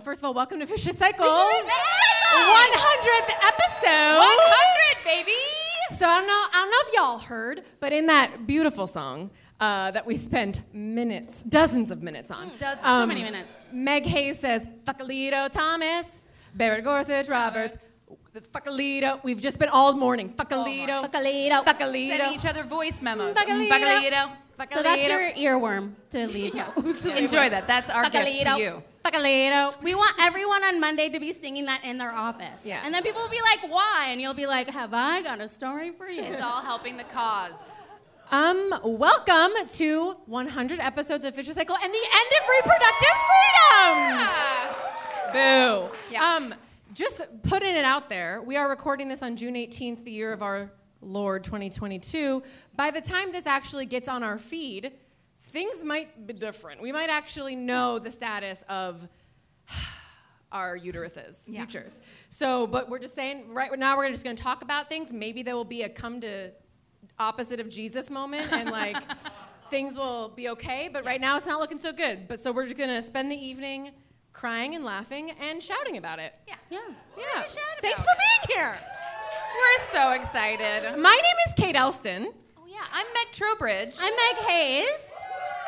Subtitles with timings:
[0.00, 1.26] First of all, welcome to Vicious Cycle.
[1.26, 4.18] 100th episode.
[4.18, 5.32] 100, baby.
[5.94, 6.32] So I don't know.
[6.32, 9.30] I don't know if y'all heard, but in that beautiful song
[9.60, 12.82] uh, that we spent minutes, dozens of minutes on, Dozens.
[12.84, 13.62] um, So many minutes.
[13.72, 17.76] Meg Hayes says, "Fuckalito Thomas, Barrett Gorsuch Roberts,
[18.52, 20.30] Fuckalito." We've just been all morning.
[20.32, 21.62] Fuckalito, Fuck Alito.
[21.64, 22.16] Fuckalito.
[22.16, 23.36] Sending each other voice memos.
[23.36, 23.68] Fuckalito.
[23.70, 24.30] Fuckalito.
[24.70, 26.54] So that's your earworm to leave.
[27.16, 27.66] Enjoy that.
[27.66, 28.82] That's our gift to you.
[29.04, 29.82] Fuckalito.
[29.82, 32.64] We want everyone on Monday to be singing that in their office.
[32.64, 32.82] Yes.
[32.84, 34.08] And then people will be like, why?
[34.10, 36.22] And you'll be like, have I got a story for you?
[36.22, 37.58] It's all helping the cause.
[38.30, 44.30] Um, welcome to 100 episodes of Vicious Cycle and the end of reproductive freedom.
[45.32, 45.96] Boo.
[46.10, 46.36] Yeah.
[46.36, 46.54] Um,
[46.94, 50.42] just putting it out there, we are recording this on June 18th, the year of
[50.42, 50.70] our
[51.02, 52.42] Lord 2022.
[52.74, 54.92] By the time this actually gets on our feed,
[55.50, 56.80] things might be different.
[56.80, 59.06] We might actually know the status of
[60.52, 61.60] our uteruses, Yeah.
[61.64, 62.00] futures.
[62.30, 65.12] So, but we're just saying, right now we're just going to talk about things.
[65.12, 66.50] Maybe there will be a come to
[67.18, 68.96] opposite of Jesus moment and like
[69.70, 70.88] things will be okay.
[70.92, 72.26] But right now it's not looking so good.
[72.28, 73.90] But so we're just going to spend the evening
[74.32, 76.34] crying and laughing and shouting about it.
[76.48, 76.54] Yeah.
[76.70, 76.78] Yeah.
[77.18, 77.24] Yeah.
[77.34, 78.12] gonna shout Thanks for
[78.48, 78.78] being here.
[79.54, 80.98] We're so excited.
[80.98, 82.32] My name is Kate Elston.
[82.72, 82.78] Yeah.
[82.90, 83.96] I'm Meg Trowbridge.
[84.00, 85.12] I'm Meg Hayes.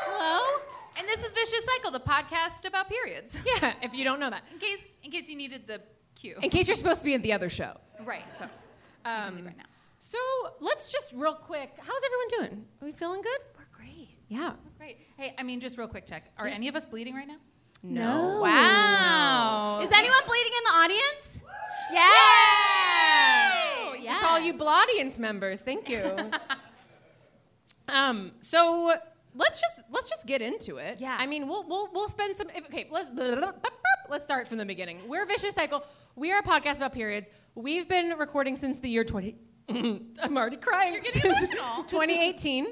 [0.06, 0.60] Hello.
[0.96, 3.38] and this is Vicious Cycle, the podcast about periods.
[3.60, 4.42] Yeah, if you don't know that.
[4.52, 5.82] In case, in case you needed the
[6.14, 6.36] cue.
[6.42, 7.76] In case you're supposed to be in the other show.
[8.04, 8.24] Right.
[8.38, 8.46] So,
[9.04, 9.64] um, leave right now.
[9.98, 10.16] So
[10.60, 11.72] let's just real quick.
[11.78, 12.64] How's everyone doing?
[12.80, 13.36] Are we feeling good?
[13.58, 14.08] We're great.
[14.28, 14.52] Yeah.
[14.64, 14.98] We're Great.
[15.18, 16.30] Hey, I mean, just real quick check.
[16.38, 17.36] Are any of us bleeding right now?
[17.82, 18.40] No.
[18.40, 19.80] Wow.
[19.82, 21.42] Is anyone bleeding in the audience?
[21.92, 22.08] Yeah.
[23.76, 25.60] Oh, We call you Blaudience members.
[25.60, 26.00] Thank you.
[27.88, 28.94] um, so
[29.34, 30.98] let's just let's just get into it.
[31.00, 31.16] Yeah.
[31.18, 32.48] I mean, we'll we'll, we'll spend some.
[32.50, 33.10] if- Okay, let's
[34.08, 35.00] let's start from the beginning.
[35.08, 35.84] We're Vicious Cycle.
[36.16, 37.28] We are a podcast about periods.
[37.54, 39.36] We've been recording since the year 20.
[39.68, 40.92] I'm already crying.
[40.94, 41.84] You're getting emotional.
[41.88, 42.66] 2018,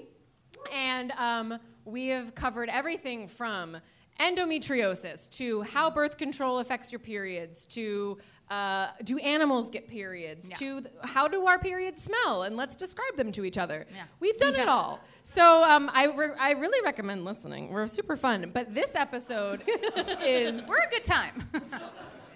[0.72, 3.76] and um, we have covered everything from
[4.20, 8.18] endometriosis to how birth control affects your periods to
[8.52, 10.56] uh, do animals get periods Yeah.
[10.56, 14.02] to th- how do our periods smell and let's describe them to each other Yeah.
[14.20, 18.50] we've done it all so um, I, re- I really recommend listening we're super fun
[18.52, 21.34] but this episode is We're a good time.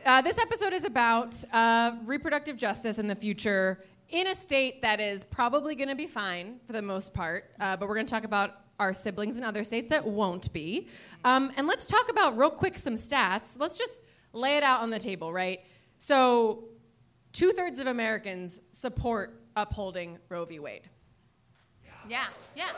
[0.07, 3.79] uh, this episode is about uh, reproductive justice in the future
[4.11, 7.77] in a state that is probably going to be fine for the most part, uh,
[7.77, 10.87] but we're going to talk about our siblings in other states that won't be.
[11.25, 13.57] Um, and let's talk about, real quick, some stats.
[13.59, 14.03] Let's just
[14.33, 15.59] lay it out on the table, right?
[15.99, 16.65] So,
[17.33, 20.59] two thirds of Americans support upholding Roe v.
[20.59, 20.83] Wade.
[22.09, 22.27] yeah.
[22.55, 22.71] Yeah.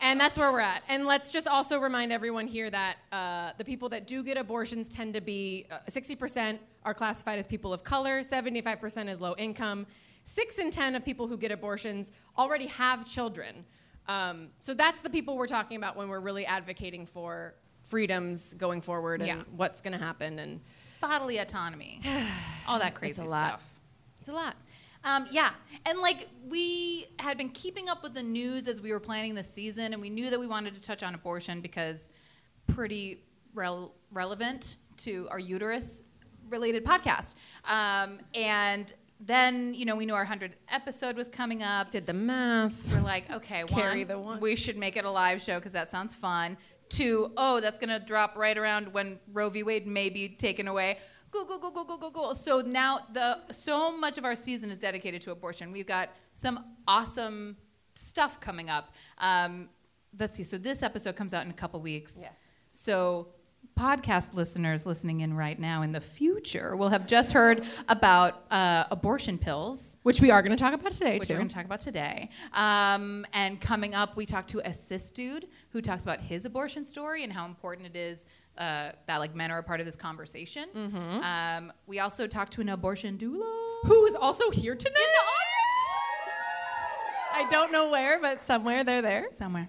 [0.00, 0.84] And that's where we're at.
[0.88, 4.90] And let's just also remind everyone here that uh, the people that do get abortions
[4.94, 9.86] tend to be uh, 60% are classified as people of color, 75% is low income.
[10.22, 13.64] Six in 10 of people who get abortions already have children.
[14.06, 18.80] Um, so that's the people we're talking about when we're really advocating for freedoms going
[18.82, 19.42] forward and Yeah.
[19.56, 20.38] what's going to happen.
[20.38, 20.60] And
[21.00, 22.00] Bodily autonomy,
[22.68, 23.46] all that crazy it's a lot.
[23.48, 23.64] stuff.
[24.20, 24.56] It's a lot.
[25.04, 25.50] Um, yeah,
[25.86, 29.48] and like we had been keeping up with the news as we were planning this
[29.48, 32.10] season, and we knew that we wanted to touch on abortion because
[32.66, 33.22] pretty
[33.54, 37.36] rel- relevant to our uterus-related podcast.
[37.64, 41.90] Um, and then you know we knew our hundredth episode was coming up.
[41.90, 42.92] Did the math.
[42.92, 44.40] We're like, okay, Carry one, the one.
[44.40, 46.56] we should make it a live show because that sounds fun.
[46.88, 49.62] Two, oh, that's gonna drop right around when Roe v.
[49.62, 50.98] Wade may be taken away.
[51.30, 52.32] Go, go, go, go, go, go, go.
[52.32, 55.72] So now the so much of our season is dedicated to abortion.
[55.72, 57.56] We've got some awesome
[57.94, 58.94] stuff coming up.
[59.18, 59.68] Um,
[60.18, 60.44] let's see.
[60.44, 62.16] So this episode comes out in a couple weeks.
[62.20, 62.38] Yes.
[62.72, 63.28] So
[63.78, 68.84] podcast listeners listening in right now in the future will have just heard about uh,
[68.90, 71.34] abortion pills Which we are going to talk about today, which too.
[71.34, 72.28] we're going to talk about today.
[72.54, 76.84] Um, and coming up, we talk to a cis dude who talks about his abortion
[76.84, 78.26] story and how important it is
[78.58, 80.68] uh, that like men are a part of this conversation.
[80.74, 81.20] Mm-hmm.
[81.22, 83.48] Um, we also talk to an abortion doula.
[83.84, 85.06] Who's also here tonight?
[87.32, 89.26] I don't know where, but somewhere they're there.
[89.30, 89.68] somewhere.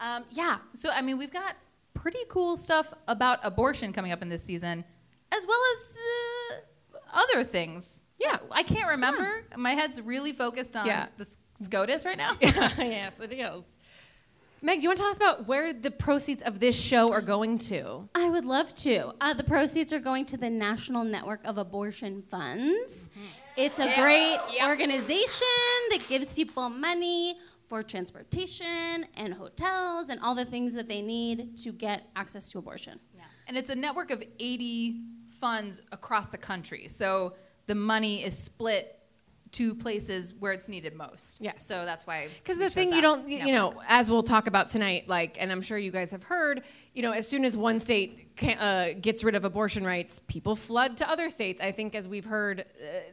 [0.00, 0.58] Um, yeah.
[0.72, 1.56] So I mean, we've got
[1.94, 4.84] pretty cool stuff about abortion coming up in this season,
[5.32, 5.98] as well as
[6.94, 8.04] uh, other things.
[8.18, 8.38] Yeah.
[8.50, 9.44] I can't remember.
[9.56, 11.06] My head's really focused on Yeah.
[11.16, 11.26] the
[11.60, 12.36] SCOTUS right now.
[12.40, 13.64] yes, it is.
[14.62, 17.20] Meg, do you want to tell us about where the proceeds of this show are
[17.20, 18.08] going to?
[18.14, 19.12] I would love to.
[19.20, 23.10] Uh, the proceeds are going to the National Network of Abortion Funds.
[23.58, 24.66] It's a great Yep.
[24.68, 25.46] organization
[25.90, 27.36] that gives people money
[27.66, 32.58] for transportation and hotels and all the things that they need to get access to
[32.58, 32.98] abortion.
[33.46, 35.02] And it's a network of 80
[35.40, 36.88] funds across the country.
[36.88, 37.34] So
[37.66, 38.98] the money is split
[39.54, 41.38] to places where it's needed most.
[41.40, 41.64] Yes.
[41.66, 42.28] So that's why.
[42.42, 45.62] Because the thing you don't, you know, as we'll talk about tonight, like, and I'm
[45.62, 46.62] sure you guys have heard,
[46.92, 50.56] you know, as soon as one state can, uh, gets rid of abortion rights, people
[50.56, 51.60] flood to other states.
[51.60, 52.64] I think, as we've heard, uh,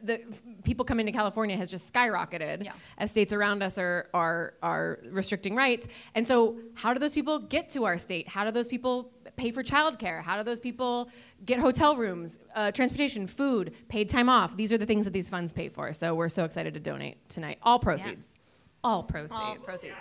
[0.02, 0.20] the
[0.64, 2.72] people coming to California has just skyrocketed Yeah.
[2.98, 5.86] as states around us are are are restricting rights.
[6.14, 8.28] And so, how do those people get to our state?
[8.28, 10.22] How do those people pay for childcare?
[10.22, 11.08] How do those people
[11.44, 14.56] get hotel rooms, uh, transportation, food, paid time off?
[14.56, 15.92] These are the things that these funds pay for.
[15.92, 17.58] So we're so excited to donate tonight.
[17.62, 18.36] All proceeds.
[18.84, 19.32] All proceeds.
[19.32, 19.94] All proceeds.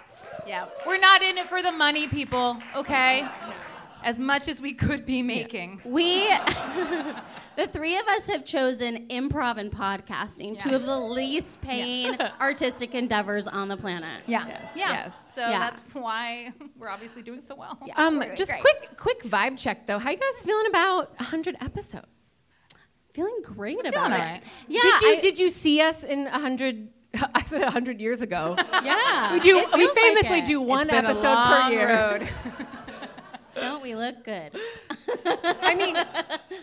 [0.47, 0.65] Yeah.
[0.87, 3.27] We're not in it for the money, people, okay?
[4.03, 5.79] As much as we could be making.
[5.85, 6.27] We,
[7.55, 12.95] the three of us have chosen improv and podcasting, two of the least paying artistic
[12.95, 14.23] endeavors on the planet.
[14.25, 14.47] Yeah.
[14.47, 14.91] Yes, Yeah.
[14.91, 15.13] yes.
[15.33, 15.59] So Yeah.
[15.59, 17.77] that's why we're obviously doing so well.
[17.85, 17.93] Yeah.
[17.97, 18.61] Um, Great, just great.
[18.61, 19.97] quick, quick vibe check though.
[19.99, 22.05] How you guys feeling about 100 episodes?
[23.13, 24.15] Feeling great about feeling it.
[24.15, 24.43] all right.
[24.67, 24.81] Yeah.
[24.81, 26.89] did you I- did you see us in 100?
[27.35, 28.55] I said 100 years ago.
[28.83, 29.33] yeah.
[29.33, 29.57] we do.
[29.57, 31.87] It We feels like famously do one It's been a episode per year.
[31.87, 32.29] road.
[33.55, 34.57] Don't we look good?
[35.25, 35.95] I mean,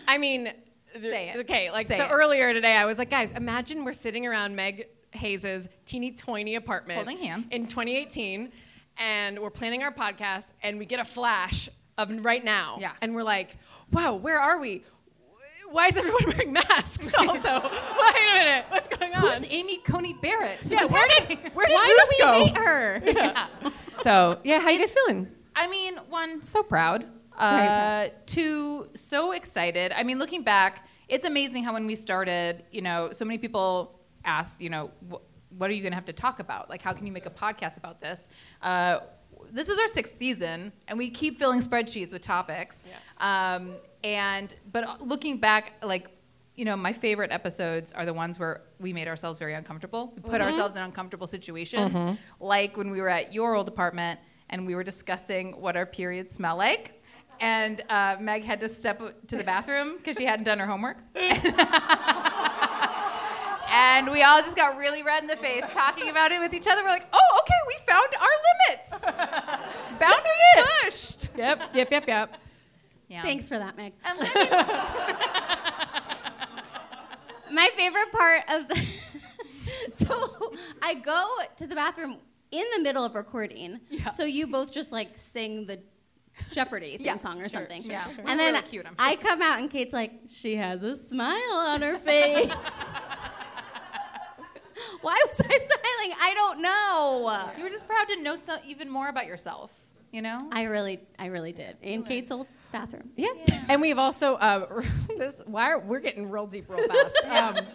[0.07, 0.51] I mean,
[0.99, 1.37] Say it.
[1.41, 2.09] Okay, like Say so it.
[2.11, 6.97] earlier today, I was like, guys, imagine we're sitting around Meg Hayes's teeny tiny apartment,
[6.97, 7.49] Holding hands.
[7.51, 8.51] in 2018,
[8.97, 12.91] and we're planning our podcast, and we get a flash of right now, Yeah.
[13.01, 13.57] and we're like,
[13.91, 14.83] wow, where are we?
[15.71, 17.13] Why is everyone wearing masks?
[17.19, 17.29] Also,
[17.61, 19.21] wait a minute, what's going on?
[19.21, 20.65] Who's Amy Coney Barrett?
[20.69, 21.39] yeah, where happening?
[21.43, 22.45] did where did Why Ruth do we go?
[22.45, 23.01] hate her?
[23.05, 23.47] Yeah.
[24.01, 25.27] So yeah, how you guys feeling?
[25.55, 27.05] I mean, one, so proud.
[27.37, 29.91] Uh, two, so excited.
[29.91, 33.98] I mean, looking back, it's amazing how when we started, you know, so many people
[34.29, 35.23] asked, you know, wh-
[35.57, 36.69] what are you going to have to talk about?
[36.69, 38.29] Like, how can you make a podcast about this?
[38.61, 38.99] Uh,
[39.51, 42.83] this is our sixth season, and we keep filling spreadsheets with topics.
[43.17, 46.07] Um, and but looking back, like
[46.55, 50.11] you know, my favorite episodes are the ones where we made ourselves very uncomfortable.
[50.15, 54.19] We put ourselves in uncomfortable situations, like when we were at your old apartment
[54.49, 57.01] and we were discussing what our periods smell like.
[57.39, 60.97] And uh, Meg had to step to the bathroom because she hadn't done her homework.
[63.71, 66.67] and we all just got really red in the face talking about it with each
[66.67, 66.81] other.
[66.83, 68.89] We're like, oh, okay, we found our limits.
[69.99, 71.29] Boundaries pushed.
[71.37, 72.37] Yep, yep, yep, yep.
[73.07, 73.21] Yeah.
[73.23, 73.93] Thanks for that, Meg.
[74.05, 74.65] And then-
[77.51, 78.75] My favorite part of the
[79.91, 82.17] so I go to the bathroom
[82.51, 83.79] in the middle of recording.
[83.89, 84.09] Yeah.
[84.11, 85.79] So you both just like sing the
[86.51, 87.81] Jeopardy theme Yeah, song or sure, something.
[87.81, 88.03] sure, Yeah.
[88.05, 88.13] sure.
[88.19, 90.95] And We're then really cute, I'm I come out and Kate's like, she has a
[90.95, 92.89] smile on her face.
[95.01, 96.17] Why was I smiling?
[96.21, 97.51] I don't know.
[97.57, 99.77] you were just proud to know so, even more about yourself,
[100.11, 100.37] you know?
[100.51, 101.77] I really, I really did.
[101.81, 103.09] In Kate's old bathroom.
[103.15, 103.37] Yes,
[103.67, 104.81] and we've also uh,
[105.17, 105.35] this.
[105.45, 107.25] Why are, we're getting real deep real fast.
[107.25, 107.65] um,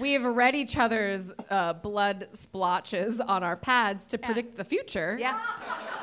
[0.00, 5.16] we've read each other's uh, blood splotches on our pads to predict the future.
[5.20, 5.40] yeah.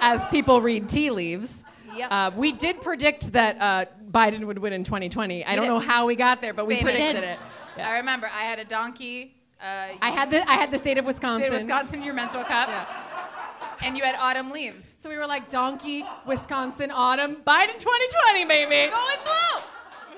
[0.02, 1.64] As people read tea leaves.
[1.96, 2.12] Yep.
[2.12, 5.44] Uh, we did predict that uh, Biden would win in 2020.
[5.44, 5.72] I don't did.
[5.72, 6.94] know how we got there, but we Famous.
[6.94, 7.30] predicted Did.
[7.32, 7.82] it.
[7.82, 9.36] I remember I had a donkey.
[9.62, 11.48] Uh, I had the I had the state of Wisconsin.
[11.50, 12.70] State of Wisconsin, your menstrual cup.
[13.82, 14.86] And you had autumn leaves.
[15.00, 18.92] So we were like donkey, Wisconsin, autumn, Biden 2020, baby.
[18.94, 19.62] Going blue!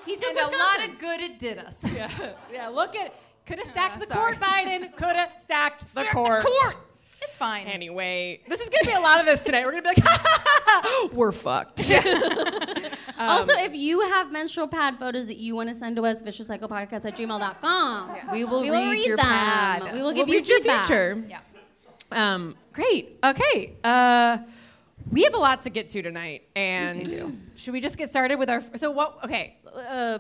[0.06, 1.76] He took And a lot of good it did us.
[1.94, 2.10] yeah,
[2.52, 2.68] yeah.
[2.70, 3.14] Look at
[3.46, 4.36] could have stacked Yeah, the sorry.
[4.36, 4.96] court, Biden.
[4.96, 6.44] Could have stacked the court.
[6.44, 6.76] court.
[7.24, 7.68] It's fine.
[7.68, 9.66] Anyway, this is gonna be a lot of this tonight.
[9.66, 11.80] We're gonna be like, we're fucked.
[13.30, 17.06] also, if you have menstrual pad photos that you want to send to us, viciouscyclepodcast
[17.06, 18.12] at gmail.com.
[18.32, 19.26] We will We will read read your them.
[19.26, 19.94] pad.
[19.94, 20.86] We will give We'll you read your feedback.
[20.86, 21.24] future.
[21.30, 21.40] Yeah.
[22.12, 23.18] Um, great.
[23.24, 23.74] Okay.
[23.84, 24.40] Uh,
[25.12, 27.10] we have a lot to get to tonight, and
[27.56, 28.62] should we just get started with our?
[28.76, 29.18] So what?
[29.26, 29.58] Okay.
[29.66, 30.20] Uh, uh,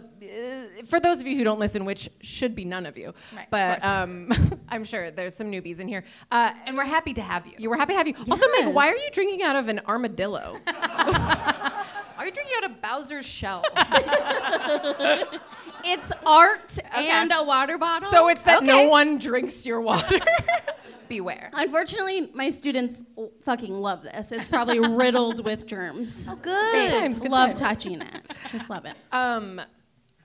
[0.85, 3.81] for those of you who don't listen, which should be none of you, Right, but
[3.81, 3.91] course.
[3.91, 4.31] um,
[4.69, 6.05] I'm sure there's some newbies in here.
[6.31, 7.53] Uh, And we're happy to have you.
[7.57, 8.15] you were happy to have you.
[8.29, 10.57] Also, Meg, why are you drinking out of an armadillo?
[12.21, 13.63] Are you drinking out of Bowser's shell?
[15.83, 18.07] It's art and a water bottle.
[18.07, 20.19] so it's that no one drinks your water.
[21.09, 21.49] Beware.
[21.53, 24.31] Unfortunately, my students l- fucking love this.
[24.31, 26.27] It's probably riddled with germs.
[26.29, 26.73] Oh, good.
[26.73, 27.59] They Good times, good love times.
[27.59, 28.31] touching it.
[28.51, 28.93] Just love it.
[29.11, 29.59] Um,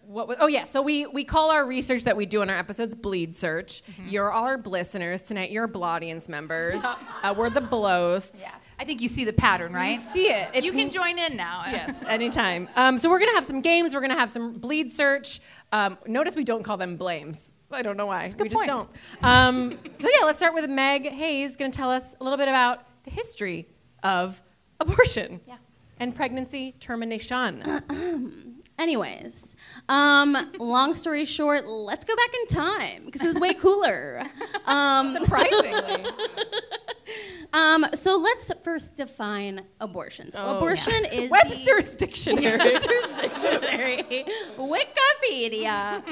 [0.07, 2.59] what was, oh yeah, so we we call our research that we do in our
[2.59, 3.83] episodes bleed search.
[3.91, 4.09] Mm-hmm.
[4.09, 5.51] You're our listeners tonight.
[5.51, 6.85] You're our audience members.
[6.85, 8.43] uh, we're the blows.
[8.43, 8.59] Yeah.
[8.79, 9.93] I think you see the pattern, right?
[9.93, 10.51] You see it.
[10.53, 11.63] It's you can n- join in now.
[11.71, 12.69] Yes, anytime.
[12.77, 13.95] Um, so we're gonna have some games.
[13.95, 15.41] We're gonna have some bleed search.
[15.73, 17.53] Um, notice we don't call them blames.
[17.71, 18.25] I don't know why.
[18.25, 18.89] a good we just don't.
[19.23, 21.57] Um, so yeah, let's start with Meg Hayes.
[21.57, 23.67] Going to tell us a little bit about the history
[24.05, 24.41] of
[24.79, 25.57] abortion Yeah.
[25.99, 27.65] and pregnancy termination.
[28.79, 29.57] Anyways,
[29.89, 34.23] um, long story short, let's go back in time because it was way cooler.
[34.67, 36.05] Um, Surprisingly.
[37.53, 40.35] Um, so let's first define abortions.
[40.37, 42.59] Oh, abortion is Webster's the, dictionary.
[42.59, 44.25] Webster's dictionary,
[44.59, 46.03] Wikipedia,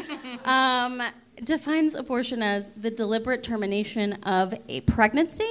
[0.47, 1.03] um,
[1.43, 5.51] defines abortion as the deliberate termination of a pregnancy.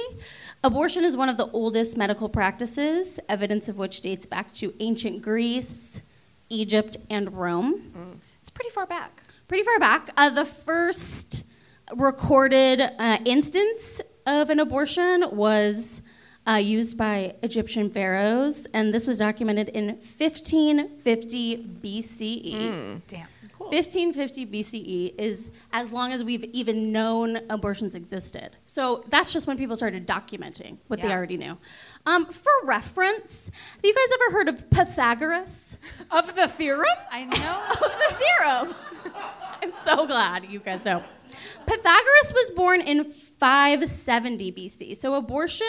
[0.62, 5.22] Abortion is one of the oldest medical practices, evidence of which dates back to ancient
[5.22, 6.00] Greece,
[6.48, 8.20] Egypt, and Rome.
[8.40, 9.22] It's pretty far back.
[9.48, 10.10] Pretty far back.
[10.16, 11.44] Uh, the first
[11.94, 16.02] recorded uh, instance of an abortion was
[16.46, 23.00] uh, used by Egyptian pharaohs, and this was documented in 1550 BCE.
[23.06, 23.26] Damn.
[23.56, 23.68] Cool.
[23.70, 28.56] 1550 BCE is as long as we've even known abortions existed.
[28.66, 31.56] So that's just when people started documenting what they already knew.
[32.04, 35.78] Um, for reference, have you guys ever heard of Pythagoras?
[36.10, 36.84] of the theorem?
[37.12, 37.62] I know.
[37.70, 39.14] of the theorem.
[39.62, 41.04] I'm so glad you guys know.
[41.66, 43.12] Pythagoras was born in
[43.48, 45.66] 570 BC, so abortion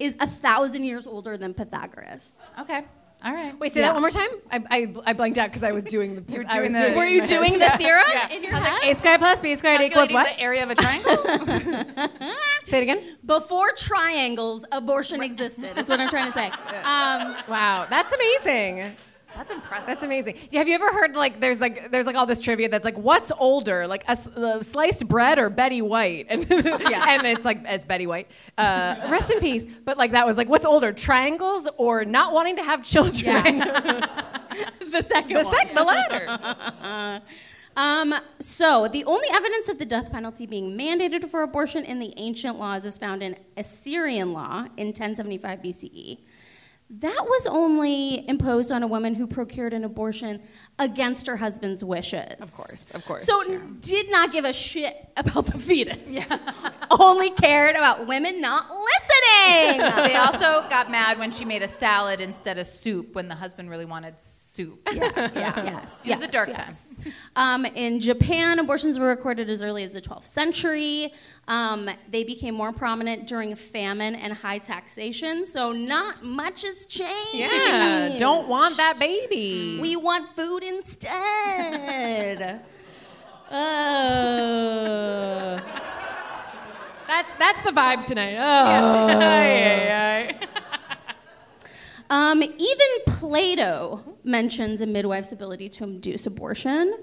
[0.00, 2.50] is a thousand years older than Pythagoras.
[2.60, 2.82] okay.
[3.24, 3.56] All right.
[3.58, 3.86] Wait, say Yeah.
[3.88, 4.28] that one more time.
[4.50, 6.32] I, I, I blanked out because I was doing the.
[6.32, 8.32] You were I was the- it Were you doing the theorem Yeah.
[8.32, 8.90] in your I was like, head?
[8.90, 10.26] A squared plus B squared equals what?
[10.26, 11.16] the area of a triangle.
[12.66, 13.16] Say it again.
[13.26, 15.76] Before triangles, abortion existed.
[15.78, 16.46] Is what I'm trying to say.
[16.46, 18.92] Um, Wow, that's amazing.
[19.38, 19.86] That's impressive.
[19.86, 20.34] That's amazing.
[20.52, 23.30] Have you ever heard like there's like there's like all this trivia that's like what's
[23.38, 28.08] older like a, uh, sliced bread or Betty White and and it's like it's Betty
[28.08, 28.28] White.
[28.58, 29.64] Uh, rest in peace.
[29.84, 33.58] But like that was like what's older triangles or not wanting to have children.
[33.60, 35.54] the second the one.
[35.54, 37.22] sec the latter.
[37.76, 42.12] Um, so, the only evidence of the death penalty being mandated for abortion in the
[42.16, 46.18] ancient laws is found in Assyrian law in 1075 BCE.
[46.90, 50.40] That was only imposed on a woman who procured an abortion
[50.78, 52.32] against her husband's wishes.
[52.40, 56.16] Of course, of course, So, did not give a shit about the fetus.
[56.98, 59.80] only cared about women not listening.
[60.04, 63.68] they also got mad when she made a salad instead of soup when the husband
[63.68, 64.18] really wanted
[64.58, 64.80] soup.
[64.92, 65.30] Yeah.
[65.34, 65.64] Yeah.
[65.78, 66.06] Yes.
[66.06, 66.98] It was a dark yes.
[67.36, 71.12] Um, in Japan, abortions were recorded as early as the 12th century.
[71.46, 77.34] Um, they became more prominent during famine and high taxation, so not much has changed.
[77.34, 79.78] Yeah, don't want that baby.
[79.80, 82.62] We want food instead.
[83.50, 85.58] Oh.
[87.06, 88.36] That's that's the vibe tonight.
[88.38, 90.38] Oh.
[92.10, 96.96] Um, even Plato mentions a midwife's ability to induce abortion,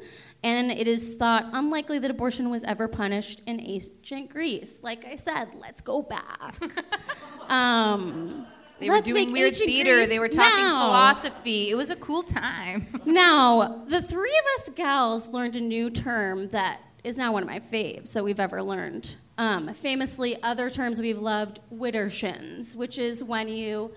[0.43, 4.79] and it is thought unlikely that abortion was ever punished in ancient Greece.
[4.81, 6.57] Like I said, let's go back.
[7.49, 8.47] um,
[8.79, 9.97] They were doing weird theater.
[9.97, 10.81] Greece They were talking now.
[10.85, 11.69] philosophy.
[11.69, 12.87] It was a cool time.
[13.05, 17.47] Now, the three of us gals learned a new term that is now one of
[17.47, 19.15] my faves that we've ever learned.
[19.37, 23.91] Um, famously, other terms we've loved, widdershins, which is when you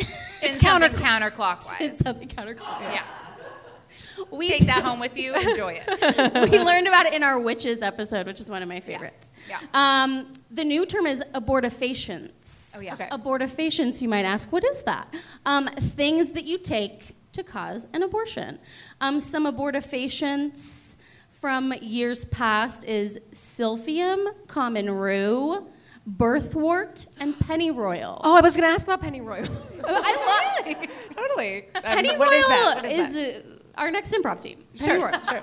[0.00, 1.80] Spin It's counter- counterclockwise.
[1.80, 2.92] It's something counterclockwise.
[2.92, 3.04] yeah.
[4.32, 5.34] We Take that home with you.
[5.34, 6.50] Enjoy it.
[6.50, 9.30] we learned about it in our witches episode, which is one of my favorites.
[9.48, 9.60] Yeah.
[9.72, 12.74] Um, the new term is abortifacients.
[12.76, 12.94] Oh, yeah.
[12.94, 13.08] Okay.
[13.10, 15.12] Abortifacients, you might ask, what is that?
[15.46, 18.58] Um, things that you take to cause an abortion.
[19.00, 20.96] Um, some abortifacients
[21.30, 25.68] from years past is silphium, common rue,
[26.16, 28.20] birthwort, and pennyroyal.
[28.24, 29.48] Oh, I was going to ask about pennyroyal.
[29.84, 31.66] I love totally.
[31.74, 32.18] Um, pennyroyal.
[32.18, 32.74] what is that?
[32.82, 33.36] What is, that?
[33.44, 34.64] uh, our next improv team.
[34.74, 35.24] Sure, Pennyroyal.
[35.28, 35.40] sure.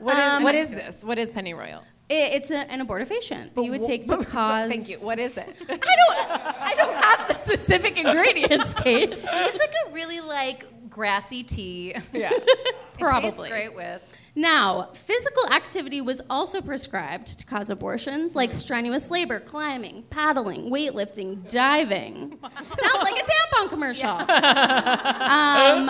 [0.00, 1.04] What is, Um, what is this?
[1.04, 1.82] What is pennyroyal?
[2.08, 4.68] It, it's a, an abortifacient that you would take to cause.
[4.68, 4.98] Thank you.
[4.98, 5.56] What is it?
[5.68, 6.30] I don't.
[6.30, 9.10] I don't have the specific ingredients, Kate.
[9.12, 11.94] It's like a really like grassy tea.
[12.12, 12.30] yeah.
[12.32, 13.48] It Probably.
[13.48, 14.16] great with.
[14.36, 21.48] Now, physical activity was also prescribed to cause abortions, like strenuous labor, climbing, paddling, weightlifting,
[21.50, 22.38] diving.
[22.42, 24.10] Sounds like a tampon commercial.
[24.10, 25.88] um,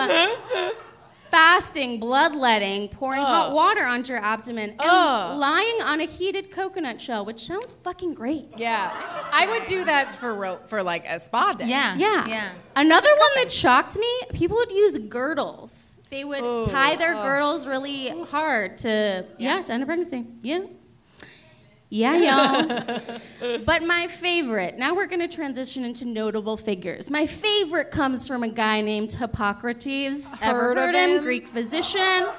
[1.31, 5.37] fasting, bloodletting, pouring hot water onto your abdomen, and Ugh.
[5.37, 8.47] lying on a heated coconut shell, which sounds fucking great.
[8.57, 8.91] Yeah.
[9.33, 11.67] I would do that for ro- for like a spa day.
[11.67, 11.95] Yeah.
[11.97, 12.27] Yeah.
[12.27, 12.51] Yeah.
[12.75, 15.94] Another one that shocked me, people would use girdles.
[16.15, 16.65] They would Ooh.
[16.65, 17.23] tie their oh.
[17.23, 20.25] girdles really hard to yeah, to end a pregnancy.
[20.41, 20.61] Yeah.
[21.89, 22.15] Yeah,
[22.61, 23.59] y'all.
[23.65, 27.11] but my favorite, now we're going to transition into notable figures.
[27.11, 30.33] My favorite comes from a guy named Hippocrates.
[30.41, 31.09] Ever Heard of heard him?
[31.17, 31.21] him?
[31.21, 32.29] Greek physician.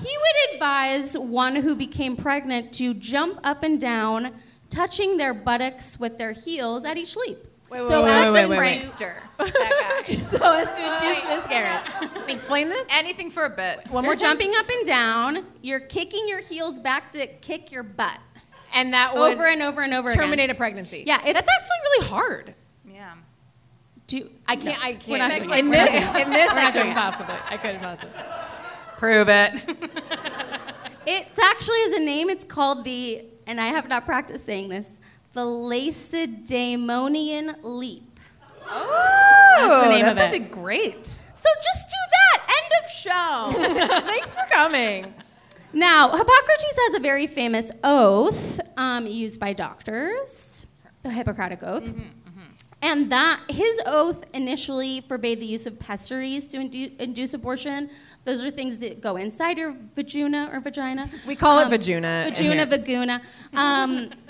[0.00, 4.32] He would advise one who became pregnant to jump up and down,
[4.68, 7.38] touching their buttocks with their heels at each leap.
[7.68, 8.82] Wait, so wait, as wait, to wait, wait.
[8.82, 9.14] prankster.
[9.38, 10.14] That guy.
[10.20, 12.28] so as to induce miscarriage.
[12.28, 12.86] Explain this.
[12.90, 13.80] Anything for a bit.
[13.90, 18.18] When we're jumping up and down, you're kicking your heels back to kick your butt
[18.72, 20.50] And that would over and over and over terminate again.
[20.50, 21.04] a pregnancy.
[21.06, 22.54] Yeah, it's- that's actually really hard.
[22.90, 23.12] Yeah.
[24.06, 24.82] Do, I can't.
[24.82, 25.04] I can't.
[25.08, 25.58] in We're not this, doing it.
[25.58, 25.70] in
[26.30, 27.34] this, We're I not doing couldn't possibly.
[27.50, 28.20] I couldn't possibly.
[28.98, 29.78] Prove it.
[31.08, 32.28] It's actually as a name.
[32.30, 34.98] It's called the, and I have not practiced saying this,
[35.36, 35.44] the
[36.36, 38.18] Lacedaemonian leap.
[38.68, 40.20] Oh, That's the name that of it.
[40.32, 41.06] sounded great.
[41.06, 42.38] So just do that.
[42.58, 44.00] End of show.
[44.06, 45.12] Thanks for coming.
[45.72, 50.66] Now, Hippocrates has a very famous oath um, used by doctors,
[51.02, 51.92] the Hippocratic Oath.
[52.82, 57.90] And that his oath initially forbade the use of pessaries to indu- induce abortion.
[58.24, 61.10] Those are things that go inside your vagina or vagina.
[61.26, 63.22] We call it Um, vagina Vagina, vaguna.
[63.54, 64.10] Um,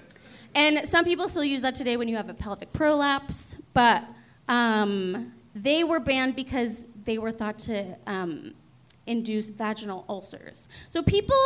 [0.56, 4.02] and some people still use that today when you have a pelvic prolapse, but
[4.48, 8.54] um, they were banned because they were thought to um,
[9.06, 10.68] induce vaginal ulcers.
[10.88, 11.36] So people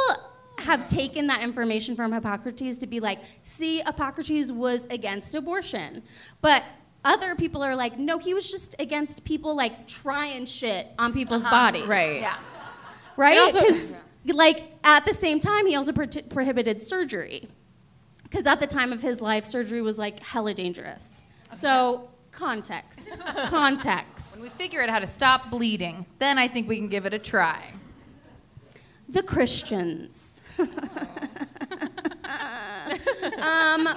[0.58, 6.02] have taken that information from Hippocrates to be like, see, Hippocrates was against abortion.
[6.40, 6.62] But
[7.04, 11.44] other people are like, no, he was just against people like trying shit on people's
[11.44, 11.86] bodies.
[11.86, 12.20] Right.
[12.20, 12.36] Yeah.
[13.16, 13.36] Right?
[13.38, 14.00] And also- Because,
[14.36, 17.48] like, at the same time, he also pro- prohibited surgery.
[18.30, 21.20] Because at the time of his life, surgery was like hella dangerous.
[21.50, 23.16] So, context.
[23.34, 24.42] When context.
[24.42, 27.18] we figure out how to stop bleeding, then I think we can give it a
[27.18, 27.72] try.
[29.08, 30.42] The Christians.
[33.38, 33.88] um,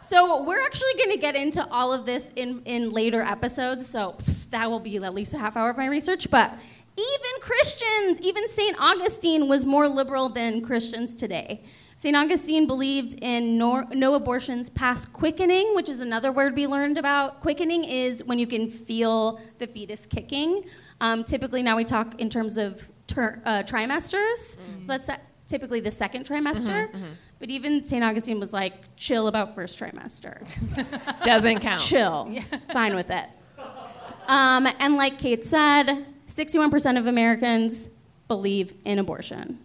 [0.00, 3.86] so we're actually going to get into all of this in, in later episodes.
[3.86, 6.30] So pff, that will be at least a half hour of my research.
[6.30, 6.52] But
[6.96, 8.76] even Christians, even St.
[8.78, 11.62] Augustine was more liberal than Christians today.
[12.00, 12.16] St.
[12.16, 17.40] Augustine believed in no, no abortions past quickening, which is another word we learned about.
[17.40, 20.64] Quickening is when you can feel the fetus kicking.
[21.02, 24.56] Um, typically, now we talk in terms of ter- uh, trimesters.
[24.80, 25.10] So that's
[25.46, 26.90] typically the second trimester.
[27.38, 28.02] But even St.
[28.02, 30.40] Augustine was like, chill about first trimester.
[31.22, 31.82] Doesn't count.
[31.82, 32.34] chill.
[32.72, 33.26] Fine with it.
[34.26, 37.90] Um, and like Kate said, 61% of Americans
[38.26, 39.58] believe in abortion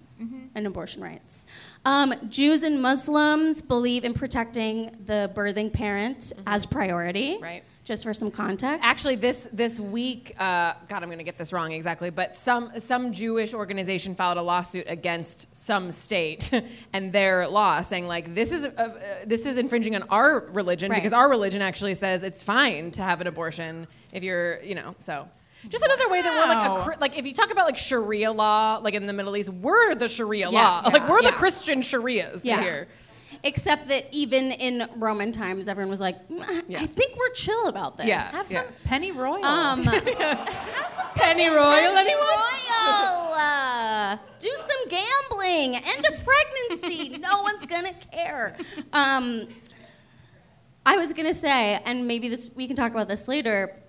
[0.56, 1.46] and abortion rights.
[1.86, 7.38] Um, Jews and Muslims believe in protecting the birthing parent as priority.
[7.42, 7.64] Right.
[7.84, 8.80] Just for some context.
[8.84, 12.72] Actually, this this week, uh, God, I'm going to get this wrong exactly, but some
[12.80, 16.50] some Jewish organization filed a lawsuit against some state
[16.94, 18.90] and their law, saying like this is uh, uh,
[19.28, 20.98] this is infringing on our religion Right.
[20.98, 24.96] because our religion actually says it's fine to have an abortion if you're, you know,
[24.98, 25.28] so.
[25.70, 26.96] Just another way that we're like a Wow.
[27.00, 30.08] like if you talk about like Sharia law like in the Middle East we're the
[30.08, 31.32] Sharia Yeah, law like we're yeah.
[31.32, 32.62] the Christian Sharias Yeah.
[32.62, 32.88] here
[33.44, 36.82] Except that even in Roman times, everyone was like, "Mm, I- Yeah.
[36.82, 38.08] I think we're chill about this.
[38.08, 38.24] Yeah.
[38.32, 38.64] Have Yeah.
[38.64, 39.46] some penny royal.
[39.46, 43.34] Um, have some Penny Royal anyone Royal.
[43.38, 45.76] Uh, do some gambling.
[45.76, 47.18] End of pregnancy.
[47.22, 48.58] no one's gonna care.
[48.94, 49.48] Um,
[50.84, 53.80] I was gonna say, and maybe this we can talk about this later.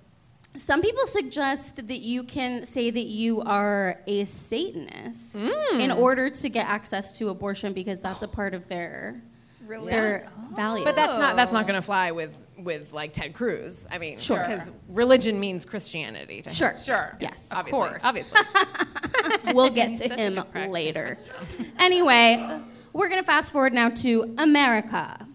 [0.59, 5.99] Some people suggest that you can say that you are a Satanist in hmm.
[5.99, 9.23] order to get access to abortion because that's a part of their
[9.85, 10.85] their values.
[10.85, 13.87] But that's not that's not going to fly with with like Ted Cruz.
[13.90, 14.38] I mean, Sure.
[14.38, 16.42] because religion means Christianity.
[16.42, 16.55] To him.
[16.55, 17.16] sure, Sure.
[17.21, 18.05] yes, Of obviously, course.
[18.05, 18.40] obviously.
[19.55, 21.16] we'll get to him later.
[21.79, 22.61] Anyway,
[22.96, 25.18] we're gonna fast forward now to America.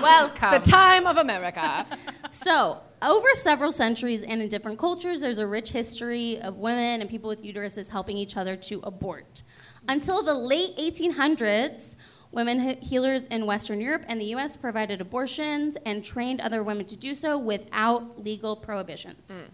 [0.00, 0.52] Welcome.
[0.52, 1.84] the time of America.
[2.30, 7.10] So, over several centuries and in different cultures, there's a rich history of women and
[7.10, 9.42] people with uteruses helping each other to abort.
[9.88, 11.96] Until the late 1800s,
[12.30, 16.96] women healers in Western Europe and the US provided abortions and trained other women to
[16.96, 19.42] do so without legal prohibitions.
[19.42, 19.48] Hmm.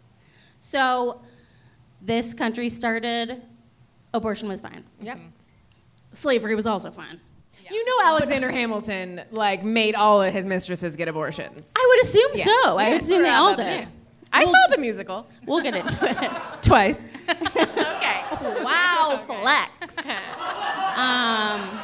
[0.61, 1.23] So,
[2.03, 3.41] this country started,
[4.13, 4.85] abortion was fine.
[5.01, 5.17] Yep.
[5.17, 5.27] Hmm.
[6.17, 7.21] Slavery was also fine.
[7.71, 11.71] You know Alexander Hamilton like made all of his mistresses get abortions.
[11.77, 12.45] I would assume Yeah.
[12.45, 12.79] so.
[12.79, 13.81] I would assume they all up, did.
[13.81, 13.87] yeah.
[14.33, 16.31] I saw the musical We'll get into it.
[16.63, 16.99] twice.
[17.29, 18.23] okay.
[18.63, 19.97] wow, flex.
[20.97, 21.81] um,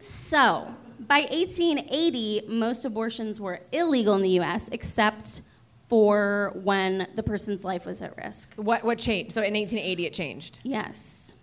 [0.00, 0.68] so,
[1.00, 5.42] by 1880, most abortions were illegal in the US except
[5.88, 8.52] for when the person's life was at risk.
[8.56, 9.32] What what changed?
[9.32, 10.60] So in 1880 it changed.
[10.62, 11.34] Yes.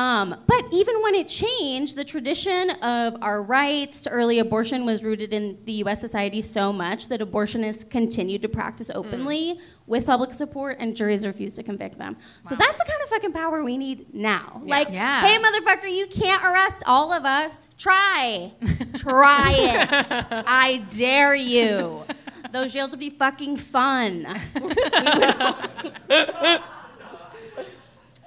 [0.00, 5.04] Um, but even when it changed, the tradition of our rights to early abortion was
[5.04, 10.32] rooted in the US society so much that abortionists continued to practice openly with public
[10.32, 12.16] support and juries refused to convict them.
[12.44, 14.62] So that's the kind of fucking power we need now.
[14.64, 15.20] Like, Yeah.
[15.20, 17.68] hey, motherfucker, you can't arrest all of us.
[17.76, 18.52] Try.
[18.94, 20.26] Try it.
[20.46, 22.04] I dare you.
[22.52, 24.26] Those jails would be fucking fun.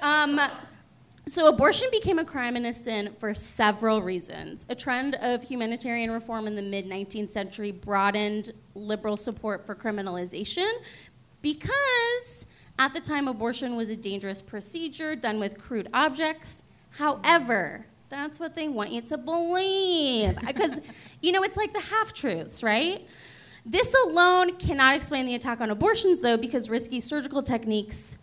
[0.03, 0.38] Um,
[1.25, 4.65] so, abortion became a crime and a sin for several reasons.
[4.67, 10.69] A trend of humanitarian reform in the mid 19th century broadened liberal support for criminalization
[11.41, 12.45] because
[12.77, 16.65] at the time abortion was a dangerous procedure done with crude objects.
[16.89, 20.36] However, that's what they want you to believe.
[20.45, 20.81] Because,
[21.21, 23.07] you know, it's like the half truths, right?
[23.65, 28.17] This alone cannot explain the attack on abortions, though, because risky surgical techniques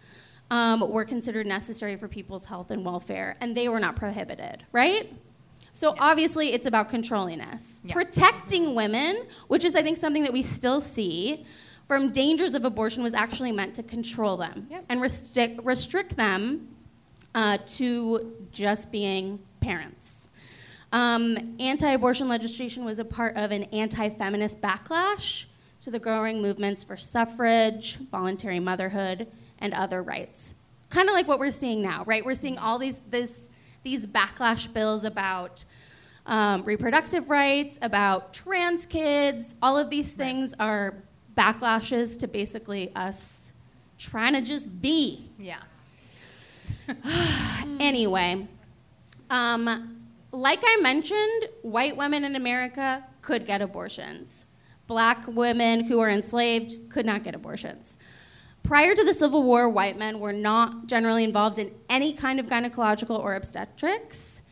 [0.50, 5.12] um, were considered necessary for people's health and welfare, and they were not prohibited, right?
[5.72, 7.94] So obviously, it's about controlling us, Yeah.
[7.94, 11.46] protecting women, which is, I think, something that we still see
[11.86, 14.84] from dangers of abortion, was actually meant to control them Yep.
[14.88, 16.68] and restrict restrict them
[17.34, 20.28] uh, to just being parents.
[20.92, 25.46] Um, anti-abortion legislation was a part of an anti-feminist backlash
[25.80, 29.28] to the growing movements for suffrage, voluntary motherhood,
[29.60, 30.54] and other rights.
[30.88, 32.24] Kind of like what we're seeing now, right?
[32.24, 33.50] We're seeing all these this,
[33.82, 35.64] these backlash bills about
[36.26, 39.54] um, reproductive rights, about trans kids.
[39.62, 40.94] All of these things are
[41.34, 43.54] backlashes to basically us
[43.98, 45.60] trying to just be Yeah.
[47.78, 48.46] Anyway,
[49.30, 50.00] um,
[50.32, 54.44] like I mentioned, white women in America could get abortions.
[54.86, 57.96] Black women who were enslaved could not get abortions.
[58.70, 62.46] Prior to the Civil War, white men were not generally involved in any kind of
[62.46, 64.42] gynecological or obstetrics.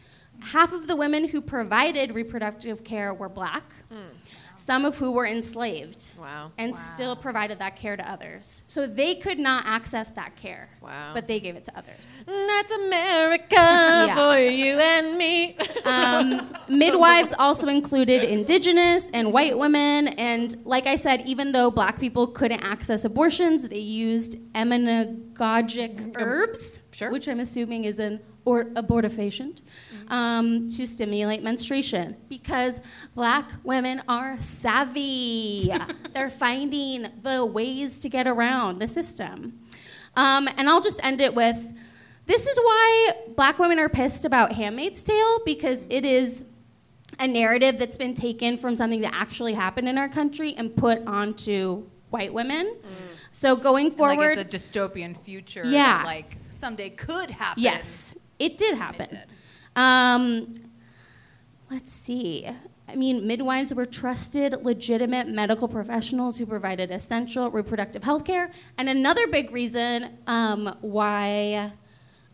[0.40, 4.17] Half of the women who provided reproductive care were black, hmm.
[4.58, 6.50] Some of who were enslaved Wow.
[6.58, 8.64] and still provided that care to others.
[8.66, 11.12] So they could not access that care, Wow.
[11.14, 12.24] but they gave it to others.
[12.26, 15.56] That's America for you and me.
[15.84, 20.08] Um, midwives also included indigenous and white women.
[20.08, 26.82] And like I said, even though black people couldn't access abortions, they used emmenagogic herbs,
[26.92, 27.10] Sure.
[27.10, 29.60] which I'm assuming is an or abortifacient,
[30.08, 32.80] um, to stimulate menstruation because
[33.14, 35.70] black women are savvy.
[36.14, 39.60] They're finding the ways to get around the system.
[40.16, 41.56] Um, and I'll just end it with
[42.26, 46.44] this is why black women are pissed about Handmaid's Tale because it is
[47.18, 51.06] a narrative that's been taken from something that actually happened in our country and put
[51.06, 52.76] onto white women.
[53.32, 55.98] So going forward, like it's a dystopian future Yeah.
[55.98, 57.62] that like someday could happen.
[57.62, 59.18] yes, it did happen.
[59.76, 60.54] Um,
[61.70, 62.48] let's see.
[62.88, 68.50] I mean, midwives were trusted, legitimate medical professionals who provided essential reproductive health care.
[68.78, 71.72] And another big reason um, why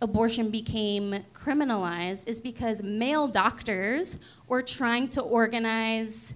[0.00, 6.34] abortion became criminalized is because male doctors were trying to organize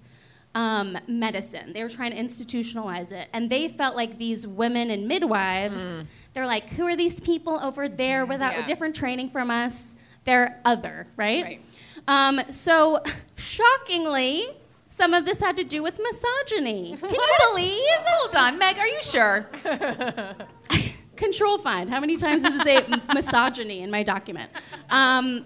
[0.55, 1.71] um, medicine.
[1.73, 3.29] They were trying to institutionalize it.
[3.31, 6.01] And they felt like these women and midwives,
[6.33, 8.65] they're like, who are these people over there without Yeah.
[8.65, 9.95] different training from us?
[10.29, 11.43] They're other, right?
[11.43, 11.61] Right.
[12.07, 13.01] Um, so,
[13.35, 14.45] shockingly,
[14.89, 16.95] some of this had to do with misogyny.
[16.97, 17.97] Can you believe?
[18.05, 19.49] Hold on, Meg, are you sure?
[21.15, 21.89] Control find.
[21.89, 24.51] How many times does it say misogyny in my document?
[24.91, 25.45] Um,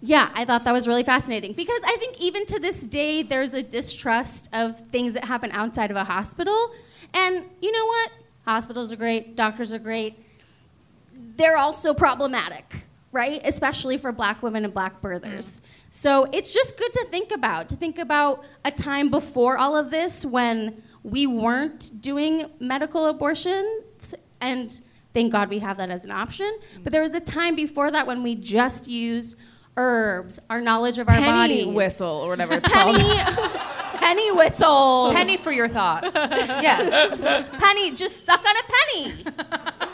[0.00, 3.54] yeah, I thought that was really fascinating because I think even to this day, there's
[3.54, 6.70] a distrust of things that happen outside of a hospital.
[7.12, 8.12] And you know what?
[8.46, 10.16] Hospitals are great, doctors are great.
[11.36, 13.40] They're also problematic, right?
[13.44, 15.60] Especially for black women and black birthers.
[15.60, 15.60] Mm.
[15.90, 19.90] So it's just good to think about, to think about a time before all of
[19.90, 24.80] this when we weren't doing medical abortions and
[25.12, 26.46] thank God we have that as an option.
[26.76, 26.84] Mm.
[26.84, 29.36] But there was a time before that when we just used
[29.76, 31.24] herbs, our knowledge of our body.
[31.26, 31.74] Penny bodies.
[31.76, 33.50] whistle or whatever it's Penny, called.
[34.00, 35.12] penny whistle.
[35.12, 36.10] Penny for your thoughts.
[36.14, 37.48] yes.
[37.58, 39.22] Penny, just suck on a penny.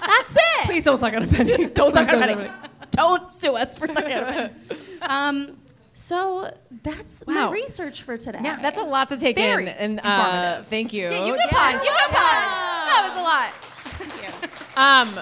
[0.07, 0.65] That's it.
[0.67, 1.67] Please don't suck on a penny.
[1.71, 2.69] Don't suck suck on a on a penny.
[2.97, 3.09] Penny.
[3.09, 4.51] Don't sue us for sucking on a.
[5.03, 5.57] Um,
[5.95, 8.41] so that's my research for today.
[8.43, 9.69] Yeah, that's a lot to take Very in.
[9.69, 10.67] And uh, informative.
[10.69, 11.11] thank you.
[11.11, 11.85] Yeah, you can pause.
[11.85, 12.15] You can pause.
[12.89, 14.55] That was a lot.
[14.79, 15.19] Um,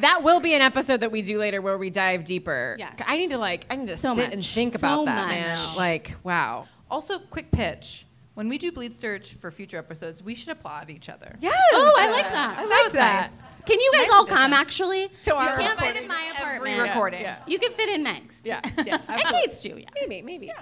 [0.00, 2.74] that will be an episode that we do later where we dive deeper.
[2.76, 3.00] Yes.
[3.06, 5.56] I need to like, I need to So sit and think So about that, man.
[5.76, 6.66] Like, wow.
[6.90, 8.05] Also, quick pitch.
[8.36, 11.36] When we do bleed search for future episodes, we should applaud each other.
[11.40, 11.58] Yes.
[11.72, 12.58] Oh, I like that.
[12.58, 13.22] I That like was that.
[13.30, 13.62] nice.
[13.64, 14.36] Can you guys Nice all addition.
[14.36, 15.08] come actually?
[15.24, 16.82] To our you can't fit in my Every apartment.
[16.82, 17.20] recording.
[17.22, 17.38] Yeah.
[17.46, 18.42] You can fit in Meg's.
[18.44, 18.60] Yeah.
[18.84, 19.40] yeah and absolutely.
[19.40, 19.78] Kate's too.
[19.78, 19.88] Yeah.
[19.94, 20.52] Maybe, maybe.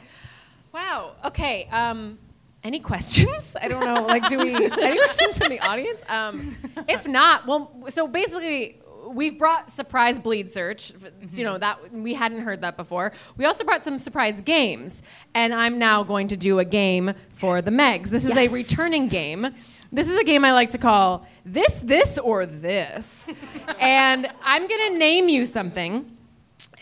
[0.72, 1.16] Wow.
[1.24, 1.68] Okay.
[1.72, 2.18] Um,
[2.62, 3.56] any questions?
[3.60, 4.06] I don't know.
[4.06, 4.54] Like, do we?
[4.54, 6.00] Any questions from the audience?
[6.08, 6.56] Um,
[6.88, 8.80] if not, well, so basically.
[9.06, 10.92] We've brought surprise bleed search.
[11.30, 13.12] You know that we hadn't heard that before.
[13.36, 15.02] We also brought some surprise games,
[15.34, 18.08] and I'm now going to do a game for the Megs.
[18.08, 19.48] This is a returning game.
[19.92, 23.30] This is a game I like to call this, this, or this,
[23.78, 26.16] and I'm gonna name you something,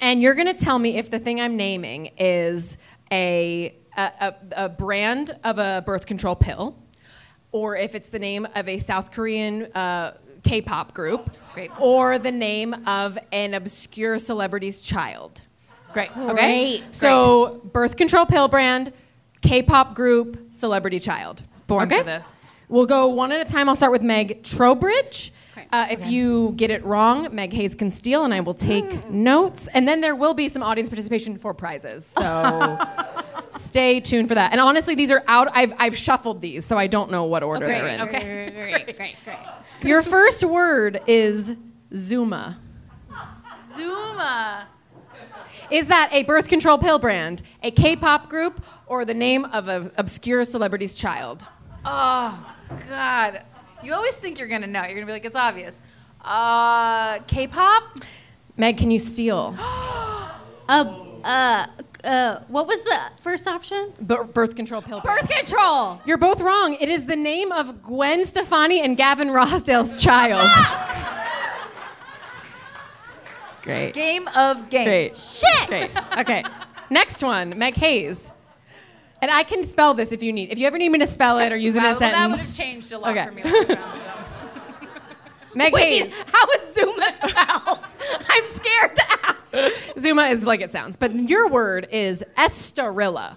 [0.00, 2.78] and you're gonna tell me if the thing I'm naming is
[3.11, 6.78] a, a, a, a brand of a birth control pill,
[7.50, 10.12] or if it's the name of a South Korean uh,
[10.44, 11.70] K-pop group, Great.
[11.81, 15.42] or the name of an obscure celebrity's child.
[15.92, 16.11] Great.
[16.16, 16.33] Okay.
[16.81, 16.83] Great.
[16.94, 18.92] So birth control pill brand,
[19.42, 21.42] K-pop group, celebrity child.
[21.66, 21.98] Born okay?
[21.98, 22.46] for this.
[22.68, 23.68] We'll go one at a time.
[23.68, 25.33] I'll start with Meg Trowbridge.
[25.70, 29.22] Uh, if you get it wrong, Meg Hayes can steal, and I will take Hmm.
[29.22, 29.68] notes.
[29.74, 32.07] And then there will be some audience participation for prizes.
[32.07, 32.78] So
[33.59, 34.52] stay tuned for that.
[34.52, 35.48] And honestly, these are out.
[35.55, 38.00] I've, I've shuffled these, so I don't know what order Okay, they're in.
[38.02, 38.50] okay.
[38.55, 39.37] Great, great, great.
[39.85, 41.55] Your first word is
[41.95, 42.59] Zuma.
[43.77, 44.68] Zuma.
[45.71, 49.90] Is that a birth control pill brand, a K-pop group, or the name of an
[49.97, 51.49] obscure celebrity's child?
[51.85, 52.55] Oh,
[52.88, 53.42] God.
[53.83, 54.83] You always think you're going to know.
[54.83, 55.83] You're going to be like, it's obvious.
[56.21, 57.99] Uh, K-pop?
[58.57, 59.57] Meg, can you steal?
[60.68, 61.66] Uh, uh,
[62.05, 63.93] uh, what was the first option?
[64.07, 65.01] B- birth control pill.
[65.01, 66.01] Birth control.
[66.05, 66.75] You're both wrong.
[66.81, 70.49] It is the name of Gwen Stefani and Gavin Rossdale's child.
[73.62, 73.95] Great.
[73.95, 74.87] Game of games.
[74.88, 75.17] Great.
[75.17, 75.69] Shit.
[75.69, 76.19] Great.
[76.19, 76.45] Okay.
[76.91, 78.33] Next one, Meg Hayes.
[79.21, 80.51] And I can spell this if you need.
[80.51, 82.29] If you ever need me to spell it or use it in a well, that
[82.31, 83.25] would have changed a lot Okay.
[83.27, 84.01] for me last round.
[84.01, 84.21] So.
[85.55, 86.12] Meg Wait, Hayes.
[86.33, 87.97] how is Zuma spelled?
[88.29, 89.55] I'm scared to ask.
[89.99, 93.37] Zuma is like it sounds, but your word is Estarylla.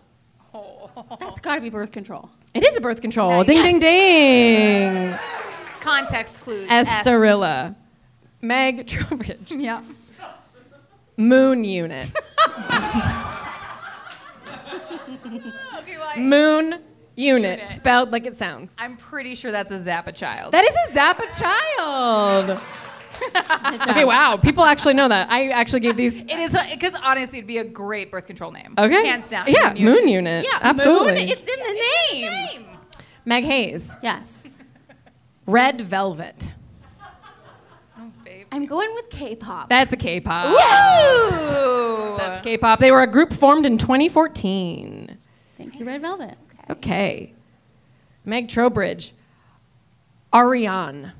[0.54, 0.90] Oh.
[1.20, 2.30] That's got to be birth control.
[2.54, 3.44] It is a birth control.
[3.44, 3.48] Nice.
[3.48, 5.20] Ding, ding, ding.
[5.82, 6.70] Context clues.
[6.70, 7.76] Estarylla.
[8.42, 9.52] Meg Trowbridge.
[9.52, 9.56] Est.
[9.60, 9.82] Yeah.
[11.18, 12.10] Moon unit.
[15.80, 16.82] Okay, well, I, Moon
[17.16, 17.60] unit.
[17.60, 17.68] Unit.
[17.68, 18.76] Spelled like it sounds.
[18.78, 20.54] I'm pretty sure that's a Zappa child.
[20.54, 22.62] That is a Zappa child.
[23.90, 24.38] okay, wow.
[24.38, 25.32] People actually know that.
[25.32, 26.26] I actually gave these.
[26.26, 28.74] it is because honestly, it'd be a great birth control name.
[28.78, 29.06] Okay.
[29.08, 29.46] Hands down.
[29.48, 30.10] Yeah, Moon moon unit.
[30.10, 30.46] unit.
[30.46, 31.20] Yeah, absolutely.
[31.20, 31.82] Moon, it's in the
[32.14, 32.32] name.
[32.32, 32.66] Name.
[33.26, 33.96] Meg Hayes.
[34.04, 34.60] Yes.
[35.48, 36.54] Red Velvet.
[37.98, 38.48] Oh, babe.
[38.52, 39.70] I'm going with K-pop.
[39.70, 40.50] That's a K-pop.
[40.52, 42.18] Ooh.
[42.18, 42.80] That's K-pop.
[42.80, 45.18] They were a group formed in 2014.
[45.58, 46.38] Thank you, Red Velvet.
[46.70, 47.34] Okay.
[48.24, 49.14] Meg Trowbridge.
[50.34, 51.12] Ariane.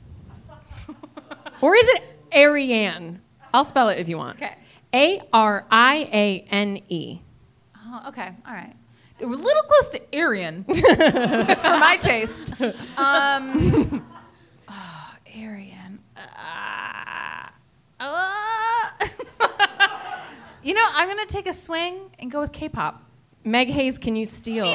[1.62, 2.04] or is it
[2.34, 3.22] Ariane?
[3.54, 4.38] I'll spell it if you want.
[4.38, 4.56] Okay.
[4.94, 7.20] A R I A N E.
[7.78, 8.32] Oh, okay.
[8.48, 8.74] All right.
[9.20, 12.52] We're a little close to Aryan for my taste.
[13.00, 14.04] Um,
[14.68, 16.00] oh, Aryan.
[16.18, 17.54] Ah.
[18.00, 18.94] Ah.
[20.64, 23.02] you know, I'm gonna take a swing and go with K-pop.
[23.46, 24.66] Meg Hayes, can you steal?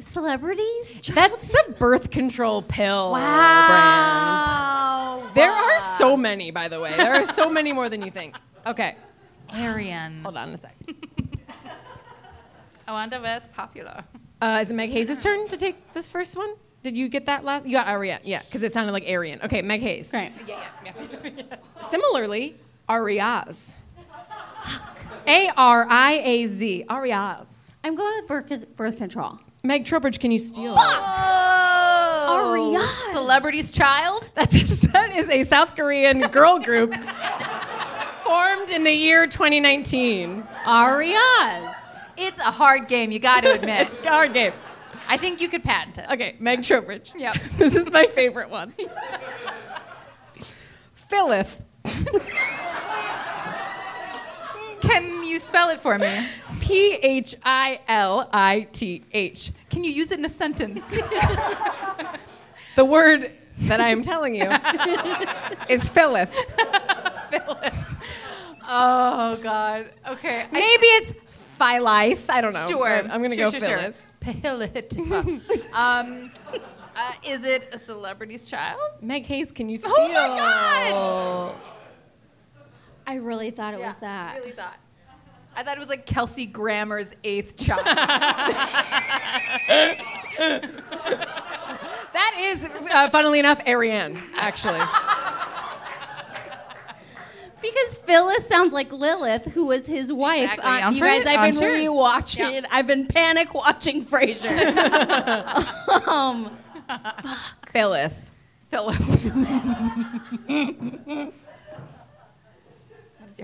[0.00, 1.00] Celebrities?
[1.14, 3.24] That's a birth control pill brand.
[3.24, 5.30] Wow.
[5.34, 6.92] There are so many, by the way.
[6.96, 8.36] There are so many more than you think.
[8.66, 8.96] Okay,
[9.52, 10.22] Aryan.
[10.22, 10.74] hold on a sec.
[12.86, 14.04] I wonder where it's popular.
[14.42, 16.54] Uh, is it Meg Hayes' turn to take this first one?
[16.82, 17.64] Did you get that last?
[17.64, 19.40] You got Ariane, yeah, because it sounded like Arian.
[19.42, 20.10] Okay, Meg Hayes.
[20.12, 20.32] Right.
[20.46, 20.92] Yeah, yeah,
[21.24, 21.56] yeah.
[21.80, 22.56] Similarly,
[22.88, 23.76] Ariaz.
[25.26, 26.84] A R I A Z.
[26.90, 27.58] Ariaz.
[27.82, 29.38] I'm going with birth, birth control.
[29.64, 30.74] Meg Trowbridge, can you steal?
[30.76, 33.12] Oh, Ariaz.
[33.12, 34.30] Celebrity's child?
[34.34, 36.94] That's that is a South Korean girl group
[38.22, 40.46] formed in the year 2019.
[40.66, 41.96] Arias.
[42.18, 43.86] It's a hard game, you got to admit.
[43.86, 44.52] It's a hard game.
[45.08, 46.10] I think you could patent it.
[46.10, 47.12] Okay, Meg Trowbridge.
[47.16, 47.36] Yep.
[47.56, 48.74] This is my favorite one.
[50.94, 51.62] Philith.
[54.86, 56.26] Can you spell it for me?
[56.60, 59.52] P H I L I T H.
[59.70, 60.98] Can you use it in a sentence?
[62.76, 64.50] The word that I am telling you
[65.68, 66.34] is Philith.
[68.68, 69.90] oh God.
[70.08, 70.40] Okay.
[70.42, 71.12] I- Maybe it's
[71.60, 72.24] Philife.
[72.28, 72.68] I don't know.
[72.68, 72.88] Sure.
[72.88, 73.94] I'm gonna sure, go sure,
[74.42, 74.92] Philith.
[74.92, 75.40] Sure.
[75.72, 76.32] Um,
[76.96, 78.80] uh, is it a celebrity's child?
[79.00, 79.92] Meg Hayes, can you steal?
[79.96, 81.54] Oh my God!
[83.06, 84.36] I really thought it Yeah, was that.
[84.38, 84.76] Really thought.
[85.56, 87.84] I thought it was like Kelsey Grammer's eighth child.
[92.12, 94.80] That is, uh, funnily enough, Ariane, actually.
[97.60, 100.50] Because Phyllis sounds like Lilith, who was his wife.
[100.52, 100.70] Exactly.
[100.70, 101.88] on- On you guys, I've been Cheers.
[101.88, 102.52] rewatching.
[102.52, 102.60] Yeah.
[102.72, 104.76] I've been panic watching Frasier.
[106.08, 106.56] um,
[107.72, 108.30] Philith.
[108.68, 108.96] Philip.
[108.96, 109.22] what
[111.06, 111.32] does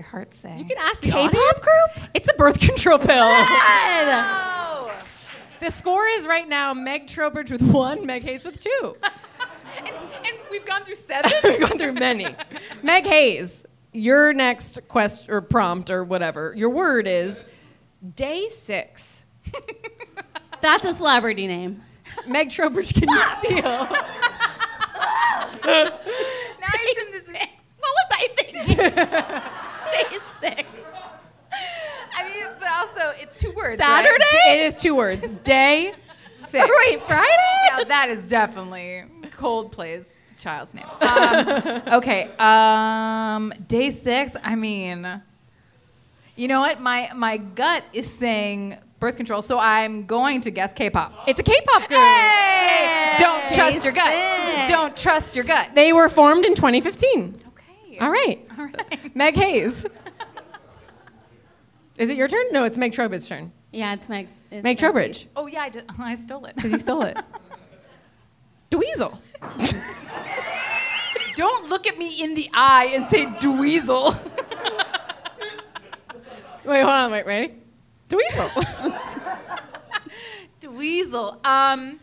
[0.01, 0.57] your heart say?
[0.57, 1.59] You can ask the K-pop audience.
[1.59, 2.09] group?
[2.15, 3.29] It's a birth control pill.
[5.59, 8.97] The score is right now Meg Trowbridge with one, Meg Hayes with two.
[9.77, 11.31] And, and we've gone through seven.
[11.45, 12.27] We've gone through many.
[12.83, 17.45] Meg Hayes, your next quest or prompt or whatever, your word is
[18.17, 19.23] day six.
[20.61, 21.81] That's a celebrity name.
[22.27, 23.61] Meg Trowbridge, can you steal?
[23.61, 23.89] now
[25.63, 27.31] I assume this.
[27.79, 29.67] What was I thinking?
[29.91, 30.63] Day six.
[32.15, 33.77] I mean, but also it's two words.
[33.77, 34.09] Saturday?
[34.45, 34.59] Right?
[34.59, 35.27] it is two words.
[35.43, 35.93] Day
[36.35, 36.69] six.
[36.87, 37.27] Wait, Friday?
[37.77, 39.03] Yeah, that is definitely
[39.37, 40.85] Coldplay's child's name.
[41.01, 44.35] Um, okay, um, day six.
[44.43, 45.21] I mean,
[46.35, 46.79] you know what?
[46.81, 51.27] My my gut is saying birth control, so I'm going to guess K-pop.
[51.27, 51.99] It's a K-pop group.
[51.99, 53.15] Hey!
[53.17, 54.55] Don't Day trust your gut.
[54.55, 54.69] six.
[54.69, 55.69] Don't trust your gut.
[55.73, 57.39] They were formed in 2015.
[57.91, 57.99] Okay.
[57.99, 58.47] All right.
[58.57, 59.15] All right.
[59.15, 59.85] Meg Hayes.
[61.97, 62.45] Is it your turn?
[62.51, 63.51] No, it's Meg Trowbridge's turn.
[63.71, 64.41] Yeah, it's Meg's.
[64.49, 66.55] It's Meg Trowbridge, Oh yeah, I, did, I stole it.
[66.55, 67.17] because you stole it.
[68.71, 69.19] Dweezil.
[71.35, 74.13] Don't look at me in the eye and say dweezil.
[76.65, 77.11] Wait, hold on.
[77.11, 77.55] Wait, ready?
[78.07, 78.49] Dweezil.
[80.61, 81.45] Dweezil.
[81.45, 81.99] Um,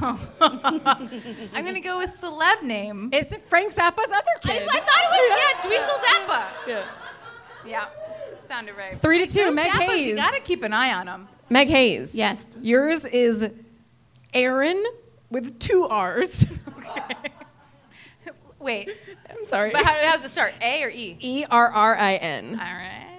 [0.00, 3.10] I'm gonna go with celeb name.
[3.12, 4.68] it's Frank Zappa's other kid.
[4.70, 6.68] I thought it was yeah, Dweezil Zappa.
[6.68, 6.84] Yeah.
[7.66, 7.86] Yeah,
[8.46, 8.96] sounded right.
[8.98, 10.06] Three to two, Those Meg Zappas, Hayes.
[10.06, 11.28] You gotta keep an eye on them.
[11.50, 12.14] Meg Hayes.
[12.14, 12.56] Yes.
[12.60, 13.48] Yours is
[14.34, 14.82] Aaron
[15.30, 16.46] with two R's.
[16.78, 17.14] okay.
[18.60, 18.90] Wait,
[19.30, 19.70] I'm sorry.
[19.72, 20.54] but how, how does it start?
[20.60, 21.16] A or E?
[21.20, 22.50] E R R I N.
[22.50, 23.13] All right.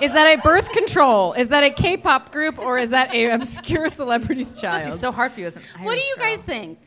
[0.00, 1.32] Is that a birth control?
[1.32, 4.96] Is that a K-pop group or is that a obscure celebrity's It's supposed to be
[4.98, 6.24] so hard for you as an What do Irish you girl.
[6.26, 6.78] guys think?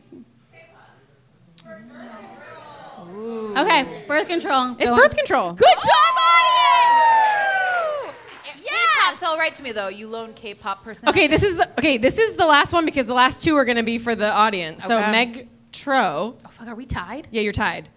[3.15, 3.53] Ooh.
[3.57, 4.75] Okay, birth control.
[4.79, 5.17] It's Go birth on.
[5.17, 5.53] control.
[5.53, 8.15] Good job, audience!
[8.55, 9.87] K-pop fell right to me though.
[9.89, 11.09] You lone K-pop person.
[11.09, 11.97] Okay, this is the okay.
[11.97, 14.31] This is the last one because the last two are going to be for the
[14.31, 14.85] audience.
[14.85, 15.11] So Okay.
[15.11, 17.27] Meg Tro, Oh fuck, are we tied?
[17.31, 17.89] yeah, you're tied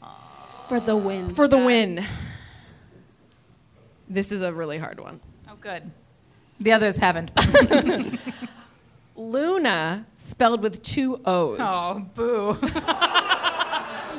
[0.69, 1.31] For the win.
[1.31, 2.05] for the win.
[4.13, 5.21] This is a really hard one.
[5.49, 5.91] Oh good.
[6.61, 7.31] The others haven't.
[9.17, 11.59] Luna, spelled with two O's.
[11.63, 12.59] Oh, boo.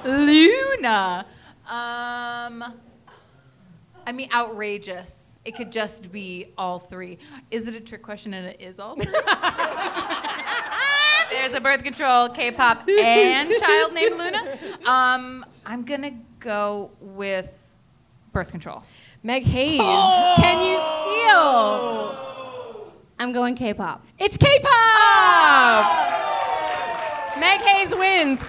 [0.04, 1.28] Luna.
[1.68, 2.64] Um,
[4.08, 5.38] I mean, outrageous.
[5.46, 7.20] It could just be all three.
[7.52, 9.06] Is it a trick question and it is all three?
[11.32, 14.58] There's a birth control, K-pop, and child named Luna.
[14.86, 17.56] Um, I'm gonna go with
[18.32, 18.82] birth control.
[19.26, 19.80] Meg Hayes,
[20.38, 22.94] can you steal?
[23.20, 24.06] I'm going K-pop.
[24.20, 24.66] It's K-pop.
[27.40, 28.44] Meg Hayes wins.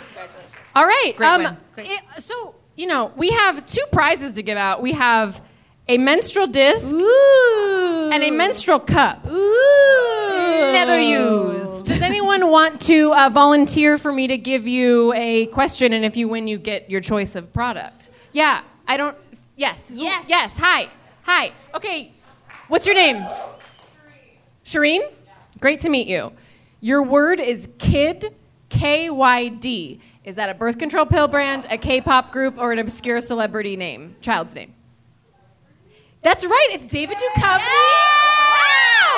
[0.75, 1.13] All right.
[1.17, 1.57] Great um, win.
[1.75, 1.91] Great.
[1.91, 4.83] it- so you know we have two prizes to give out.
[4.83, 5.41] We have
[5.87, 8.11] a menstrual disc Ooh.
[8.13, 9.25] and a menstrual cup.
[9.27, 10.73] Ooh.
[10.73, 11.87] Never used.
[11.87, 16.17] Does anyone want to uh, volunteer for me to give you a question, and if
[16.17, 18.11] you win, you get your choice of product?
[18.33, 19.17] Yeah, I don't.
[19.57, 19.89] Yes.
[19.89, 20.25] Who- Yes.
[20.29, 20.59] Yes.
[20.59, 20.89] Hi.
[21.23, 21.53] Hi.
[21.75, 22.13] Okay.
[22.69, 23.17] What's your name?
[24.65, 25.03] Shireen, Shireen?
[25.61, 26.33] great to meet you.
[26.81, 28.35] Your word is kid,
[28.69, 30.01] K Y D.
[30.25, 33.77] Is that a birth control pill brand, a K pop group, or an obscure celebrity
[33.77, 34.75] name, child's name?
[36.23, 37.59] That's right, it's David Duchovny.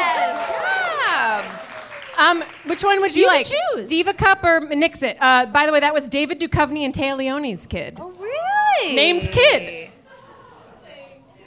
[0.07, 0.51] Yes!
[0.51, 1.43] Wow!
[1.43, 1.61] Good job.
[2.18, 3.47] Um, which one would you, You like?
[3.47, 3.89] choose.
[3.89, 5.16] Diva Cup or Nixit?
[5.20, 7.99] Uh, by the way, that was David Duchovny and Téa Leoni's kid.
[8.01, 8.95] Oh, really?
[8.97, 9.91] Named kid.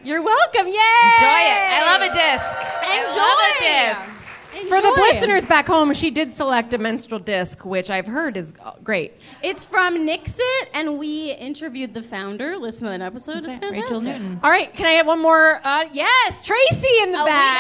[0.10, 0.66] You're welcome.
[0.66, 0.74] Yay!
[0.74, 1.70] Enjoy it.
[1.70, 2.44] I love a disc.
[2.82, 4.68] I love a disc.
[4.68, 8.56] For the listeners back home, she did select a menstrual disc, which I've heard is
[8.60, 9.14] uh, great.
[9.44, 10.42] It's from Nixit,
[10.74, 12.58] and we interviewed the founder.
[12.58, 13.38] Listen to that episode.
[13.38, 13.84] it's right, fantastic.
[13.84, 14.40] Rachel Newton.
[14.42, 15.62] All right, can I have one more?
[15.64, 17.60] Uh, yes, Tracy in the Oh, back.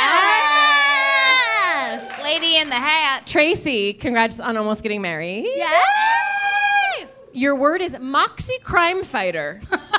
[2.01, 2.23] Yes.
[2.23, 3.27] Lady in the hat.
[3.27, 5.45] Tracy, congrats on almost getting married.
[5.45, 7.07] Yay!
[7.31, 9.61] Your word is moxie crime fighter.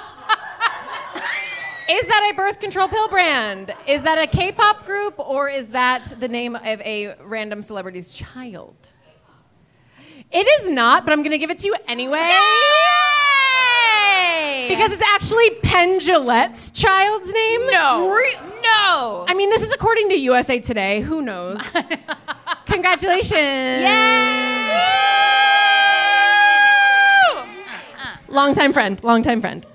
[1.91, 3.75] is that a birth control pill brand?
[3.89, 8.93] Is that a K-pop group, or is that the name of a random celebrity's child?
[10.31, 12.21] It is not, but I'm going to give it to you anyway.
[12.21, 12.37] Yay!
[14.69, 17.67] Because it's actually Penn child's name.
[17.67, 18.17] No.
[18.63, 19.25] no.
[19.27, 21.01] I mean, this is according to USA Today.
[21.01, 21.61] Who knows?
[22.67, 23.33] Congratulations.
[23.33, 24.31] Yay!
[28.29, 29.03] Longtime friend.
[29.03, 29.67] Longtime friend.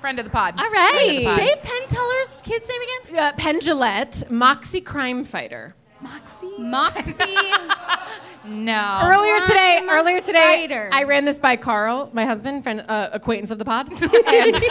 [0.00, 0.54] Friend of the pod.
[0.58, 0.92] All right.
[0.94, 1.38] Friend of the pod.
[1.38, 3.18] Say Penn Teller's kid's name again.
[3.24, 5.74] Uh, Penn Jillette, Moxie crime fighter.
[6.00, 6.58] Moxie?
[6.58, 7.24] Moxie.
[8.48, 9.00] No.
[9.02, 10.88] earlier today, Crime earlier today, fighter.
[10.92, 13.90] I ran this by Carl, my husband, friend, uh, acquaintance of the pod.
[13.90, 13.98] And
[14.56, 14.68] he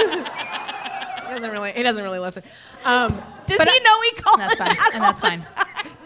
[1.34, 2.43] doesn't really, he doesn't really listen.
[2.86, 3.09] Um,
[3.47, 4.93] Does he I- know we call That's fine.
[4.93, 5.41] And that's fine.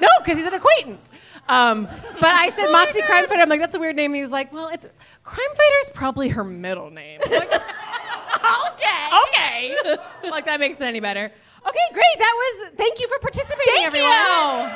[0.01, 1.07] No, because he's an acquaintance.
[1.47, 1.83] Um,
[2.19, 3.41] but I said Moxie Crime Fighter.
[3.43, 4.15] I'm like, that's a weird name.
[4.15, 4.87] He was like, well, it's
[5.23, 7.19] Crime Fighter's probably her middle name.
[8.49, 10.29] I'm like, okay, okay.
[10.31, 11.31] like that makes it any better.
[11.67, 12.17] Okay, great.
[12.17, 12.71] That was.
[12.77, 14.09] Thank you for participating, Thank everyone.
[14.09, 14.69] you.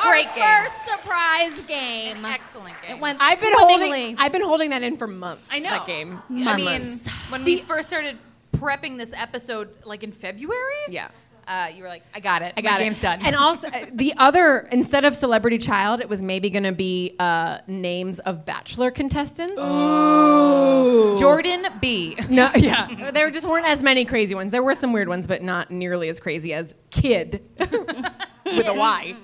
[0.00, 0.44] Great Our game.
[0.44, 2.24] first surprise game.
[2.24, 2.96] Excellent game.
[2.96, 3.86] It went I've been swimmingly.
[4.00, 4.16] holding.
[4.18, 5.48] I've been holding that in for months.
[5.52, 5.70] I know.
[5.70, 6.20] That game.
[6.30, 7.08] I mean, Months.
[7.30, 8.18] when we first started
[8.56, 10.56] prepping this episode, like in February,
[10.88, 11.08] Yeah.
[11.46, 12.54] Uh, you were like, "I got it.
[12.56, 12.84] I got My it.
[12.84, 16.64] game's done." And also, uh, the other instead of celebrity child, it was maybe going
[16.64, 19.60] to be uh, names of Bachelor contestants.
[19.62, 21.18] Ooh.
[21.18, 22.16] Jordan B.
[22.28, 23.10] No, yeah.
[23.12, 24.52] there just weren't as many crazy ones.
[24.52, 29.14] There were some weird ones, but not nearly as crazy as Kid with a Y.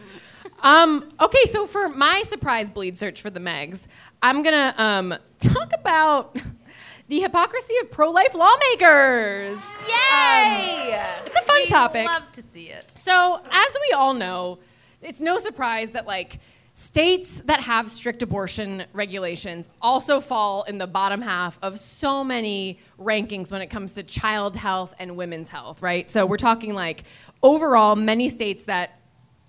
[0.63, 3.87] Um, okay, so for my surprise bleed search for the Megs,
[4.23, 6.37] I'm gonna um, talk about
[7.11, 9.59] the hypocrisy of pro-life lawmakers.
[9.89, 10.95] Yay!
[10.95, 12.03] Um, it's a fun topic.
[12.03, 12.07] We topic.
[12.07, 12.89] Love to see it.
[12.89, 14.61] So, as we all know,
[15.03, 16.39] it's no surprise that like
[16.73, 22.79] states that have strict abortion regulations also fall in the bottom half of so many
[22.97, 26.09] rankings when it comes to child health and women's health, right?
[26.09, 27.03] So, we're talking like
[27.43, 29.01] overall many states that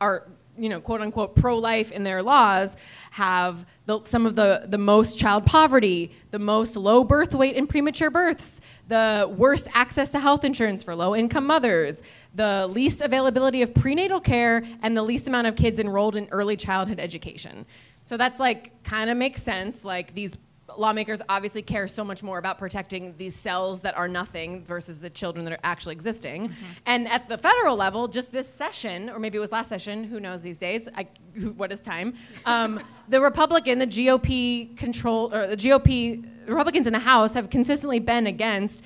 [0.01, 2.75] are you know, quote unquote pro life in their laws
[3.11, 7.67] have the, some of the, the most child poverty, the most low birth weight and
[7.67, 12.01] premature births, the worst access to health insurance for low income mothers,
[12.33, 16.55] the least availability of prenatal care, and the least amount of kids enrolled in early
[16.55, 17.65] childhood education.
[18.05, 19.83] So that's like kind of makes sense.
[19.83, 20.37] Like these
[20.77, 25.09] lawmakers obviously care so much more about protecting these cells that are nothing versus the
[25.09, 26.53] children that are actually existing.
[26.85, 30.19] And at the federal level, just this session, or maybe it was last session, who
[30.19, 30.87] knows these days?
[30.95, 32.15] I, who, what is time?
[32.45, 37.99] Um, the Republican, the GOP control, or the GOP Republicans in the House have consistently
[37.99, 38.83] been against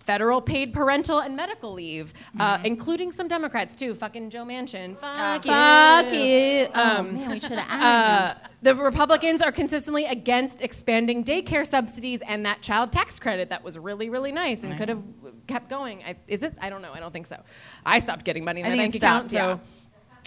[0.00, 3.94] federal paid parental and medical leave, uh, including some Democrats too.
[3.94, 4.98] Fucking Joe Manchin.
[4.98, 5.50] Fuck you.
[5.52, 6.68] Fuck you.
[6.74, 12.20] Oh Um, man, we should have Uh, the Republicans are consistently against expanding daycare subsidies
[12.22, 15.02] and that child tax credit that was really, really nice and could have
[15.46, 16.02] kept going.
[16.04, 16.54] I, is it?
[16.60, 16.92] I don't know.
[16.92, 17.40] I don't think so.
[17.86, 19.30] I stopped getting money in I my bank account.
[19.30, 19.62] stopped,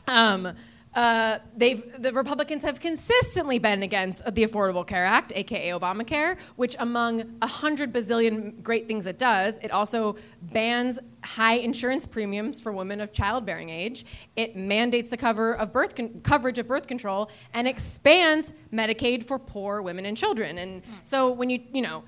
[0.07, 0.53] So, um,
[0.95, 6.75] uh, they've the Republicans have consistently been against the Affordable Care Act, aka Obamacare, which
[6.79, 12.71] among a hundred bazillion great things it does, it also bans high insurance premiums for
[12.71, 14.05] women of childbearing age.
[14.35, 19.39] It mandates the cover of birth con- coverage of birth control and expands Medicaid for
[19.39, 20.57] poor women and children.
[20.57, 22.03] And so when you you know.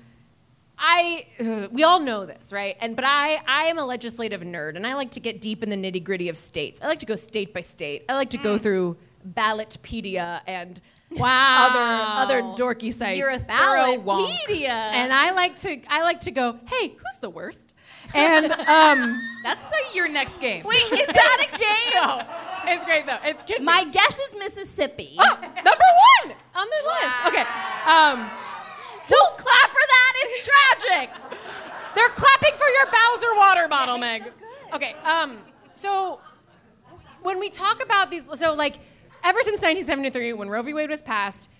[0.78, 2.76] I uh, we all know this, right?
[2.80, 5.70] And but I I am a legislative nerd and I like to get deep in
[5.70, 6.80] the nitty-gritty of states.
[6.82, 8.04] I like to go state by state.
[8.08, 8.42] I like to Mm.
[8.42, 8.96] go through
[9.26, 11.68] Ballotpedia and Wow.
[12.18, 13.18] other other dorky sites.
[13.18, 13.96] You're a thorough.
[14.02, 14.68] Ballotpedia.
[14.68, 17.74] And I like to I like to go, "Hey, who's the worst?"
[18.14, 19.62] And um That's
[19.94, 20.62] your next game.
[20.64, 22.02] Wait, is that a game?
[22.66, 23.18] no, it's great though.
[23.24, 23.62] It's good.
[23.62, 25.14] My guess is Mississippi.
[25.18, 25.84] oh, number
[26.24, 27.16] 1 on the list.
[27.28, 27.44] Okay.
[27.86, 28.30] Um
[29.08, 30.12] Don't clap for that.
[30.16, 31.10] It's tragic.
[31.94, 34.24] They're clapping for your Bowser water bottle, Meg.
[34.74, 35.38] Okay, um,
[35.74, 36.20] so
[37.22, 38.76] when we talk about these, so like
[39.24, 40.74] ever since 1973, when Roe v.
[40.74, 41.50] Wade was passed,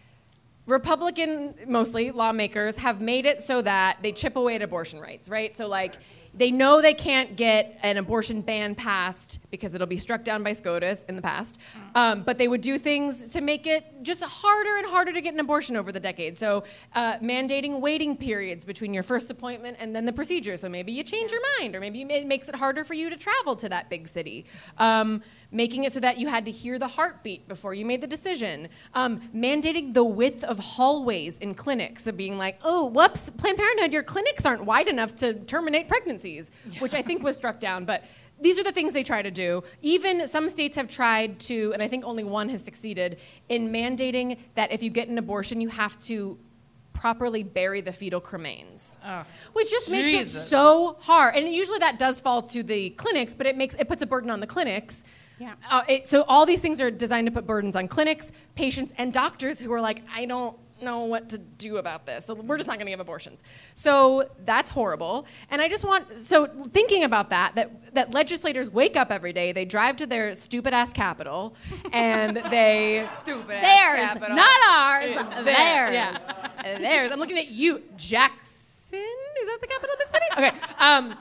[0.66, 5.54] Republican, mostly lawmakers, have made it so that they chip away at abortion rights, right?
[5.54, 5.94] So, like,
[6.36, 10.52] they know they can't get an abortion ban passed because it'll be struck down by
[10.52, 11.58] SCOTUS in the past,
[11.94, 15.32] um, but they would do things to make it just harder and harder to get
[15.34, 16.36] an abortion over the decade.
[16.36, 16.64] So,
[16.94, 20.56] uh, mandating waiting periods between your first appointment and then the procedure.
[20.56, 23.16] So maybe you change your mind, or maybe it makes it harder for you to
[23.16, 24.46] travel to that big city.
[24.78, 25.22] Um,
[25.56, 28.68] making it so that you had to hear the heartbeat before you made the decision,
[28.92, 33.90] um, mandating the width of hallways in clinics, of being like, oh, whoops, Planned Parenthood,
[33.92, 37.86] your clinics aren't wide enough to terminate pregnancies, which I think was struck down.
[37.86, 38.04] But
[38.38, 39.64] these are the things they try to do.
[39.80, 44.38] Even some states have tried to, and I think only one has succeeded, in mandating
[44.56, 46.38] that if you get an abortion, you have to
[46.92, 49.22] properly bury the fetal cremains, Oh,
[49.54, 51.34] which just makes it so hard.
[51.34, 54.30] And usually that does fall to the clinics, but it makes it puts a burden
[54.30, 55.04] on the clinics.
[55.38, 55.54] Yeah.
[55.70, 59.12] Uh, it, so all these things are designed to put burdens on clinics, patients, and
[59.12, 62.26] doctors who are like, I don't know what to do about this.
[62.26, 63.42] So we're just not going to give abortions.
[63.74, 65.26] So that's horrible.
[65.50, 69.52] And I just want so thinking about that that that legislators wake up every day,
[69.52, 71.54] they drive to their stupid ass capital,
[71.92, 73.56] and they Stupid.
[73.56, 74.36] ass Theirs, capital.
[74.36, 75.44] not ours.
[75.44, 75.92] Theirs.
[75.92, 76.42] Yes.
[76.62, 77.10] Theirs.
[77.10, 78.98] I'm looking at you, Jackson.
[78.98, 80.24] Is that the capital of the city?
[80.36, 80.74] Okay.
[80.78, 81.16] Um,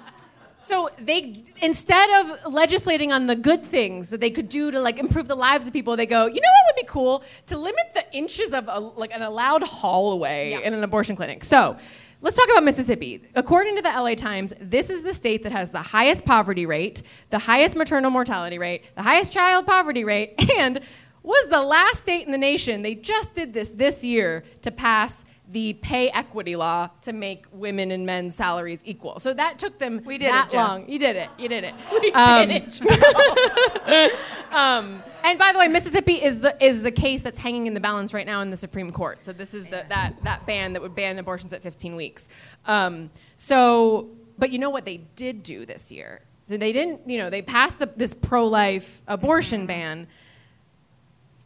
[0.65, 4.97] so they, instead of legislating on the good things that they could do to like
[4.99, 7.93] improve the lives of people, they go, you know what would be cool to limit
[7.93, 10.59] the inches of a, like an allowed hallway Yeah.
[10.59, 11.43] in an abortion clinic.
[11.43, 11.77] So.
[12.21, 13.21] Let's talk about Mississippi.
[13.35, 17.03] According to the LA Times, this is the state that has the highest poverty rate,
[17.29, 20.79] the highest maternal mortality rate, the highest child poverty rate, and
[21.21, 22.81] was the last state in the nation.
[22.81, 27.91] They just did this this year to pass the pay equity law to make women
[27.91, 29.19] and men's salaries equal.
[29.19, 30.89] So that took them We did that it, long.
[30.89, 31.29] You did it.
[31.37, 31.75] You did it.
[31.91, 34.13] We Um, did it.
[34.51, 37.79] Um, and by the way, Mississippi is the is the case that's hanging in the
[37.81, 39.23] balance right now in the Supreme Court.
[39.25, 42.29] So this is the, that that ban that would ban abortions at 15 weeks.
[42.65, 46.21] Um, so, but you know what they did do this year?
[46.47, 47.09] So they didn't.
[47.09, 50.07] You know, they passed the, this pro-life abortion ban.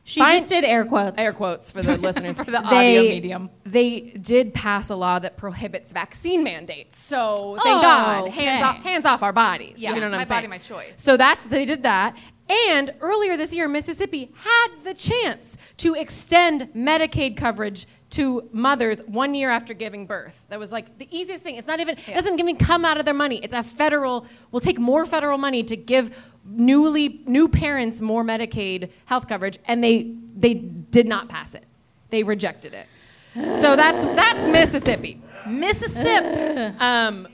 [0.09, 0.39] She Fine.
[0.39, 1.21] just did air quotes.
[1.21, 2.37] Air quotes for the listeners.
[2.37, 3.49] For the audio medium.
[3.63, 6.99] They did pass a law that prohibits vaccine mandates.
[6.99, 8.69] So thank Oh, God, hands okay.
[8.69, 9.75] off, hands off our bodies.
[9.77, 10.49] Yeah, you know what my I'm body, saying?
[10.49, 10.95] my choice.
[10.97, 12.17] So that's they did that.
[12.67, 19.35] And earlier this year, Mississippi had the chance to extend Medicaid coverage to mothers one
[19.35, 20.43] year after giving birth.
[20.49, 21.57] That was like the easiest thing.
[21.57, 23.39] It's not even it doesn't even come out of their money.
[23.43, 24.25] It's a federal.
[24.51, 26.09] We'll take more federal money to give
[26.49, 31.65] newly new parents more Medicaid health coverage, and they they did not pass it.
[32.09, 32.87] They rejected it.
[33.61, 35.21] So that's that's Mississippi.
[35.47, 36.75] Mississippi.
[36.79, 37.27] Um,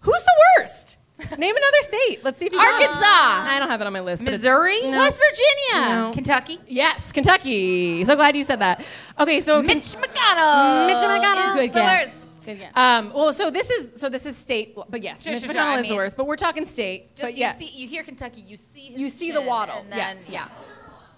[0.00, 0.96] who's the worst?
[1.38, 2.24] Name another state.
[2.24, 2.86] Let's see if you got it.
[2.86, 3.04] Arkansas.
[3.04, 4.22] I don't have it on my list.
[4.22, 4.80] Missouri.
[4.82, 4.98] No.
[4.98, 5.94] West Virginia.
[5.96, 6.10] No.
[6.12, 6.58] Kentucky.
[6.66, 8.04] Yes, Kentucky.
[8.04, 8.84] So glad you said that.
[9.20, 10.86] Okay, so Mitch McConnell.
[10.86, 11.54] Mitch McConnell.
[11.54, 12.26] Good guess.
[12.44, 12.72] Good guess.
[12.76, 15.54] um, well, so this is so this is state, but yes, Sure, Mitch sure, McConnell
[15.54, 16.16] sure, I is the mean- worst.
[16.16, 17.14] But we're talking state.
[17.16, 17.54] Just but you yeah.
[17.54, 20.48] see, you hear Kentucky, you see his You see the waddle, and then yeah.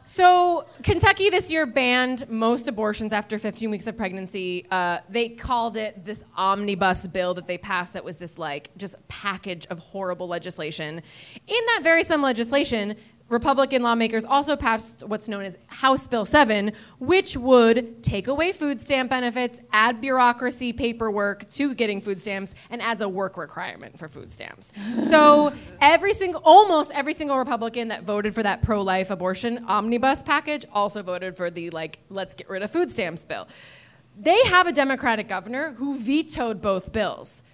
[0.07, 4.67] So Kentucky this year banned most abortions after 15 weeks of pregnancy.
[4.71, 8.97] Uh, they called it this omnibus bill that they passed that was this like just
[9.09, 11.01] package of horrible legislation.
[11.47, 12.97] In that very same legislation,
[13.31, 18.79] Republican lawmakers also passed what's known as House Bill 7, which would take away food
[18.79, 24.09] stamp benefits, add bureaucracy paperwork to getting food stamps, and adds a work requirement for
[24.09, 24.73] food stamps.
[25.05, 30.65] So every single, almost every single Republican that voted for that pro-life abortion omnibus package
[30.73, 33.47] also voted for the like, let's get rid of food stamps bill.
[34.19, 37.45] They have a Democratic governor who vetoed both bills.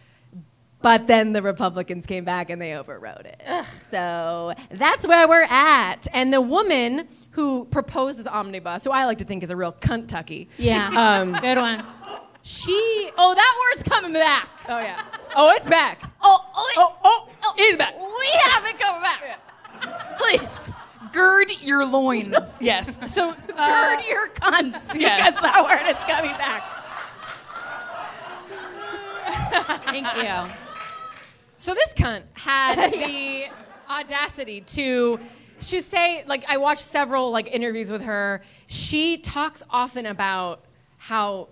[0.82, 3.42] But then the Republicans came back and they overrode it.
[3.90, 6.06] So that's where we're at.
[6.14, 9.72] And the woman who proposed this omnibus, who I like to think is a real
[9.72, 10.48] Kentucky.
[10.56, 10.88] Yeah.
[10.88, 11.84] Um, Good one.
[12.42, 13.10] she.
[13.18, 14.48] Oh, that word's coming back.
[14.68, 15.02] Oh yeah.
[15.36, 16.00] Oh, it's back.
[16.22, 17.94] Oh, oh, Oh, oh, it's back.
[17.98, 20.18] we have it coming back.
[20.18, 20.74] Please.
[21.12, 22.28] Gird your loins.
[22.60, 22.98] Yes.
[23.12, 23.34] So uh,
[23.96, 25.30] Gird your cunts yes.
[25.30, 26.62] because that word is coming back.
[29.86, 30.69] Thank you.
[31.60, 33.48] So this cunt had the
[33.86, 35.20] audacity to
[35.60, 38.40] she say like I watched several like interviews with her.
[38.66, 40.64] She talks often about
[40.96, 41.48] how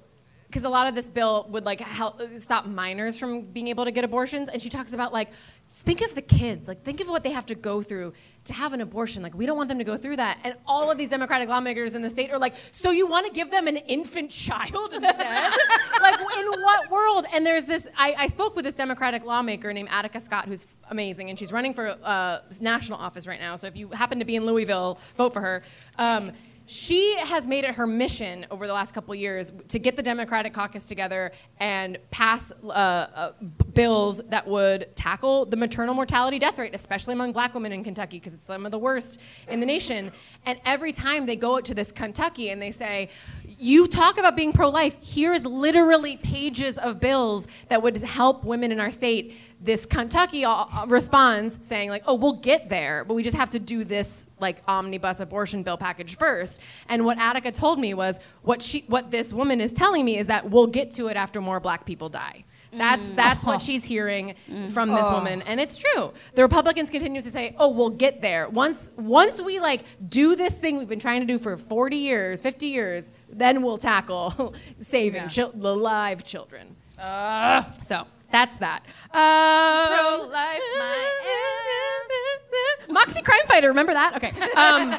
[0.46, 3.90] because a lot of this bill would like help stop minors from being able to
[3.90, 4.48] get abortions.
[4.48, 5.28] And she talks about like
[5.68, 6.68] think of the kids.
[6.68, 8.14] Like think of what they have to go through
[8.49, 9.22] to have an abortion.
[9.22, 10.38] Like we don't want them to go through that.
[10.44, 13.32] And all of these democratic lawmakers in the state are like so you want to
[13.32, 15.53] give them an infant child instead?
[16.01, 17.26] Like in what world?
[17.32, 21.28] And there's this I, I spoke with this democratic lawmaker named attica scott who's amazing
[21.28, 23.57] and she's running for uh, national office right now.
[23.57, 25.62] So if you happen to be in louisville vote for her.
[25.99, 26.30] Um,
[26.68, 30.52] she has made it her mission over the last couple years to get the Democratic
[30.52, 33.32] caucus together and pass uh, uh,
[33.72, 38.18] bills that would tackle the maternal mortality death rate, especially among black women in Kentucky,
[38.18, 40.12] because it's some of the worst in the nation.
[40.44, 43.08] And every time they go out to this Kentucky and they say,
[43.46, 48.72] You talk about being pro life, here's literally pages of bills that would help women
[48.72, 50.44] in our state this Kentucky
[50.86, 54.62] responds saying like, "Oh, we'll get there, but we just have to do this like
[54.68, 56.61] omnibus abortion bill package first.
[56.88, 60.26] And what Attica told me was what she what this woman is telling me is
[60.26, 62.44] that we'll get to it after more black people die.
[62.72, 63.16] That's mm.
[63.16, 64.70] that's what she's hearing mm.
[64.70, 65.14] from this oh.
[65.14, 66.12] woman, and it's true.
[66.34, 70.54] The Republicans continue to say, "Oh, we'll get there once once we like do this
[70.54, 75.22] thing we've been trying to do for 40 years, 50 years, then we'll tackle saving
[75.22, 75.28] yeah.
[75.28, 77.70] chi- the live children." Uh.
[77.82, 78.84] So that's that.
[79.10, 82.88] Uh, Pro life, my ass.
[82.90, 84.16] Moxie Crime Fighter, remember that?
[84.16, 84.32] Okay.
[84.52, 84.94] Um,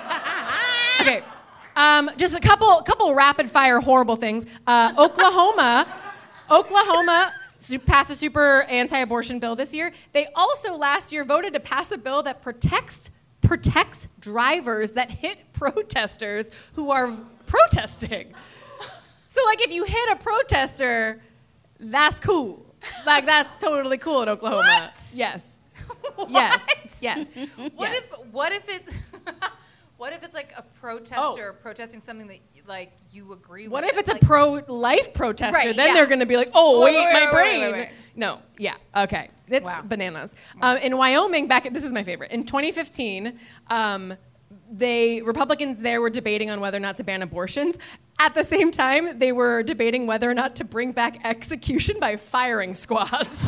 [1.02, 1.24] okay.
[1.76, 4.46] Um, just a couple, couple rapid fire horrible things.
[4.68, 5.88] Uh, Oklahoma,
[6.50, 7.34] Oklahoma
[7.86, 9.92] passed a super anti-abortion bill this year.
[10.14, 13.12] They also last year voted to pass a bill that protects
[13.42, 17.12] protects drivers that hit protesters who are
[17.46, 18.34] protesting.
[19.30, 21.22] So, like, if you hit a protester,
[21.80, 22.66] that's cool.
[23.06, 24.92] Like that's totally cool in Oklahoma.
[24.92, 25.12] What?
[25.14, 25.44] Yes.
[26.30, 26.62] yes.
[27.02, 27.28] Yes.
[27.76, 28.04] What yes.
[28.04, 28.94] if what if it's
[29.98, 31.62] what if it's like a protester oh.
[31.62, 33.90] protesting something that like you agree what with?
[33.90, 35.58] What if it's like, a pro-life protester?
[35.58, 35.94] Right, then yeah.
[35.94, 38.40] they're going to be like, "Oh, wait, wait, my wait, brain." No.
[38.58, 38.76] Yeah.
[38.96, 39.30] Okay.
[39.48, 39.82] It's wow.
[39.82, 40.36] bananas.
[40.62, 40.74] Wow.
[40.74, 42.32] Um, in Wyoming, back at, this is my favorite.
[42.32, 44.16] In 2015, um,
[44.72, 47.78] they Republicans there were debating on whether or not to ban abortions.
[48.20, 52.18] At the same time, they were debating whether or not to bring back execution by
[52.18, 53.48] firing squads.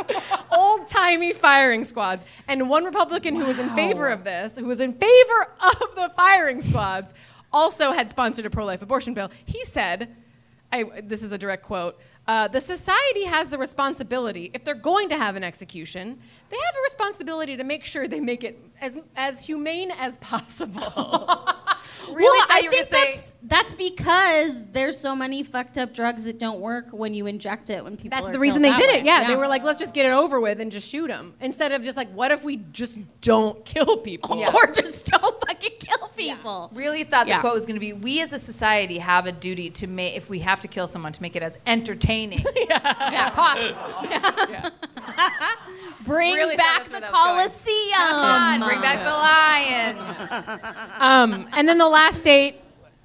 [0.56, 2.24] Old timey firing squads.
[2.46, 3.40] And one Republican wow.
[3.42, 7.14] who was in favor of this, who was in favor of the firing squads,
[7.52, 9.30] also had sponsored a pro life abortion bill.
[9.44, 10.14] He said,
[10.72, 15.08] I, this is a direct quote uh, the society has the responsibility, if they're going
[15.08, 16.18] to have an execution,
[16.50, 20.80] they have a responsibility to make sure they make it as, as humane as possible.
[22.08, 26.60] really well, I think that's, that's because there's so many fucked up drugs that don't
[26.60, 28.16] work when you inject it when people.
[28.18, 28.98] That's the reason they did way.
[29.00, 29.04] it.
[29.04, 31.34] Yeah, yeah, they were like, let's just get it over with and just shoot them
[31.40, 34.52] instead of just like, what if we just don't kill people yeah.
[34.54, 36.70] or just don't fucking kill people?
[36.72, 36.78] Yeah.
[36.78, 39.70] Really thought the quote was going to be, "We as a society have a duty
[39.70, 44.70] to make if we have to kill someone to make it as entertaining as possible."
[46.04, 48.60] Bring really back the Coliseum.
[48.60, 50.98] bring back the lions.
[50.98, 52.56] um, and then the last state,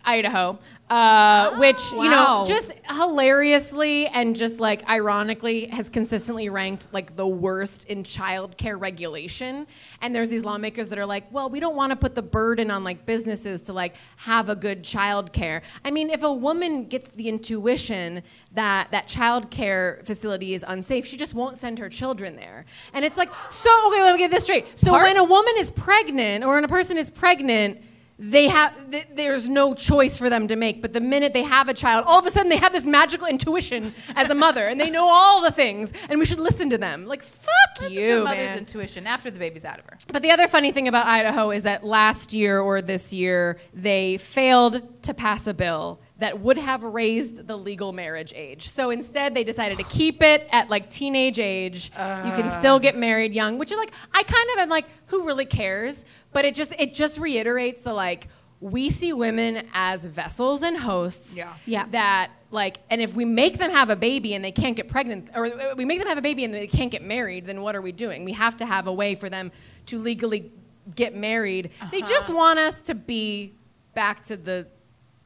[0.03, 0.57] Idaho.
[0.89, 7.17] Uh, oh, which you know just hilariously and just like ironically has consistently ranked like
[7.17, 9.67] the worst in childcare regulation.
[10.01, 12.71] And there's these lawmakers that are like well we don't want to put the burden
[12.71, 15.61] on like businesses to like have a good childcare.
[15.83, 18.23] I mean if a woman gets the intuition
[18.53, 22.63] that that childcare facility is unsafe she just won't send her children there.
[22.93, 24.79] And it's like so okay let me get this straight.
[24.79, 27.81] So Part- when a woman is pregnant or when a person is pregnant
[28.19, 31.69] they have th- there's no choice for them to make but the minute they have
[31.69, 34.81] a child all of a sudden they have this magical intuition as a mother and
[34.81, 37.51] they know all the things and we should listen to them like fuck
[37.81, 38.57] listen you mother's man.
[38.57, 41.63] intuition after the baby's out of her but the other funny thing about idaho is
[41.63, 46.83] that last year or this year they failed to pass a bill that would have
[46.83, 48.67] raised the legal marriage age.
[48.67, 51.91] So instead, they decided to keep it at like teenage age.
[51.95, 52.23] Uh.
[52.25, 55.25] You can still get married young, which is like I kind of am like, who
[55.25, 56.05] really cares?
[56.37, 58.27] But it just it just reiterates the like
[58.61, 61.35] we see women as vessels and hosts.
[61.35, 61.51] Yeah.
[61.65, 61.87] Yeah.
[61.89, 65.31] That like, and if we make them have a baby and they can't get pregnant,
[65.33, 67.81] or we make them have a baby and they can't get married, then what are
[67.81, 68.23] we doing?
[68.23, 69.51] We have to have a way for them
[69.87, 70.51] to legally
[70.95, 71.71] get married.
[71.81, 71.89] Uh-huh.
[71.89, 73.55] They just want us to be
[73.95, 74.67] back to the,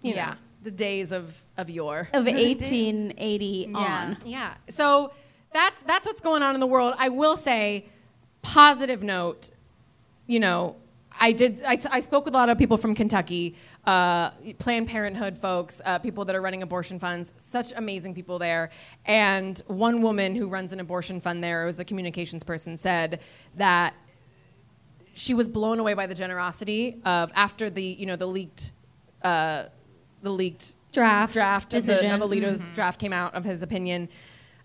[0.02, 0.30] you yeah.
[0.30, 3.78] know the days of of yore of 1880 yeah.
[3.78, 4.18] on.
[4.24, 4.54] Yeah.
[4.70, 5.12] So
[5.52, 6.94] that's that's what's going on in the world.
[6.98, 7.88] I will say,
[8.44, 9.50] positive note.
[10.26, 10.78] You know,
[11.20, 11.64] I did.
[11.64, 13.56] I, t- I spoke with a lot of people from Kentucky,
[13.86, 17.34] uh, Planned Parenthood folks, uh, people that are running abortion funds.
[17.38, 18.70] Such amazing people there.
[19.06, 23.20] And one woman who runs an abortion fund there, was the communications person, said
[23.56, 23.94] that
[25.14, 28.72] she was blown away by the generosity of after the you know the leaked.
[29.24, 29.66] Uh,
[30.24, 32.12] the leaked draft draft decision.
[32.12, 32.74] of, the, of Alito's mm-hmm.
[32.74, 34.10] draft came out of his opinion.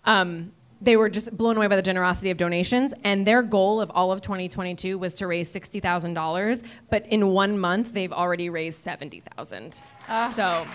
[0.05, 3.91] Um, they were just blown away by the generosity of donations, and their goal of
[3.93, 6.63] all of 2022 was to raise sixty thousand dollars.
[6.89, 9.81] But in one month, they've already raised seventy thousand.
[10.07, 10.65] Uh, so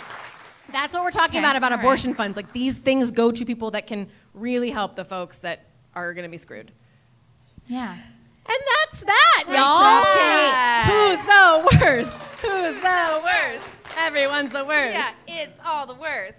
[0.71, 2.17] that's what we're talking okay, about about abortion right.
[2.17, 2.37] funds.
[2.37, 6.25] Like these things go to people that can really help the folks that are going
[6.25, 6.73] to be screwed.
[7.69, 7.97] Yeah.
[8.45, 10.03] And that's that, y'all.
[10.91, 12.23] Who's the worst?
[12.43, 13.69] Who's the worst?
[14.43, 14.93] one's the worst.
[14.93, 16.39] Yeah, it's all the worst.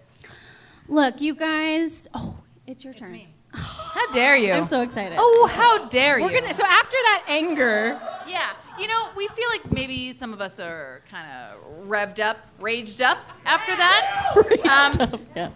[0.87, 2.07] Look, you guys.
[2.13, 2.37] Oh,
[2.67, 3.11] it's your turn.
[3.11, 3.32] me.
[3.53, 4.51] How dare you?
[4.53, 5.17] I'm so excited.
[5.19, 6.25] Oh, how dare you?
[6.25, 6.53] We're gonna.
[6.53, 11.01] So after that anger, Yeah, you know, we feel like maybe some of us are
[11.09, 14.33] kind of revved up, raged up after that.
[14.49, 15.49] raged Um, yeah.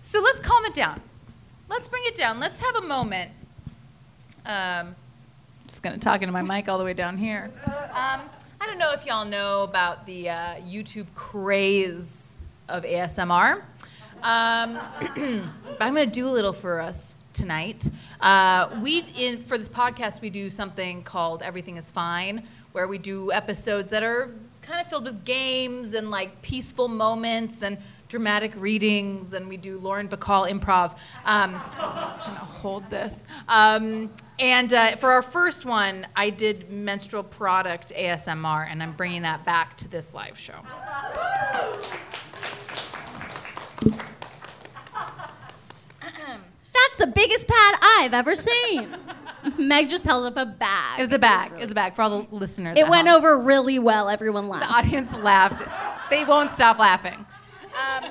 [0.00, 1.00] so let's calm it down.
[1.68, 2.38] Let's bring it down.
[2.40, 3.30] Let's have a moment.
[4.44, 4.94] Um,
[5.66, 7.50] just gonna talk into my mic all the way down here.
[7.66, 8.20] Um,
[8.60, 13.62] I don't know if y'all know about the uh, YouTube craze of ASMR.
[14.22, 14.78] Um,
[15.64, 17.90] but I'm gonna do a little for us tonight.
[18.20, 22.98] Uh, we in for this podcast we do something called Everything Is Fine, where we
[22.98, 24.30] do episodes that are
[24.60, 27.78] kind of filled with games and like peaceful moments and
[28.12, 30.90] dramatic readings, and we do Lauren Bacall improv.
[31.24, 33.26] Um, I'm just gonna hold this.
[33.48, 39.22] Um, and uh, for our first one, I did menstrual product ASMR, and I'm bringing
[39.22, 40.60] that back to this live show.
[46.92, 48.88] That's the biggest pad I've ever seen.
[49.58, 50.98] Meg just held up a bag.
[50.98, 51.52] It was a bag.
[51.52, 52.76] It was a bag for all the listeners.
[52.76, 53.16] It at went home.
[53.16, 54.08] over really well.
[54.08, 54.68] Everyone laughed.
[54.68, 55.62] The audience laughed.
[56.10, 57.24] They won't stop laughing.
[57.74, 58.10] Um,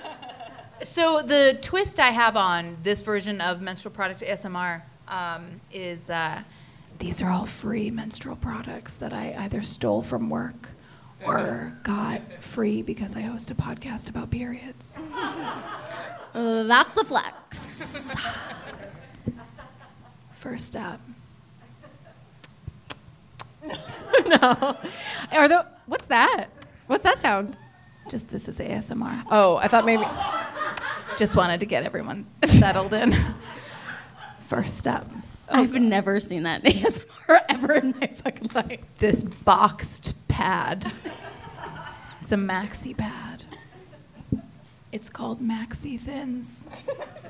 [0.83, 6.41] so the twist I have on this version of menstrual product ASMR um, is uh,
[6.99, 10.69] these are all free menstrual products that I either stole from work
[11.23, 14.99] or got free because I host a podcast about periods.
[16.33, 18.15] Uh, that's a flex.
[20.31, 20.99] First up,
[24.27, 24.77] no.
[25.31, 26.47] Are the what's that?
[26.87, 27.57] What's that sound?
[28.09, 29.23] just this is ASMR.
[29.31, 30.03] Oh, I thought maybe.
[31.17, 33.15] Just wanted to get everyone settled in.
[34.47, 35.05] First up.
[35.49, 38.79] I've never seen that in ASMR ever in my fucking life.
[38.99, 40.91] this boxed pad.
[42.21, 43.45] It's a maxi pad.
[44.91, 46.67] It's called Maxi Thins.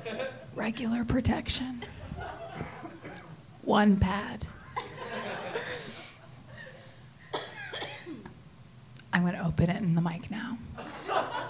[0.54, 1.84] Regular protection.
[3.62, 4.46] One pad.
[9.12, 10.58] I'm going to open it in the mic now.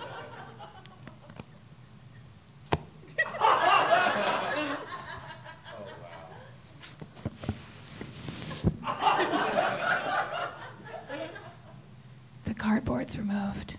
[12.44, 13.78] The cardboard's removed.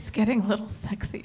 [0.00, 1.22] It's getting a little sexy.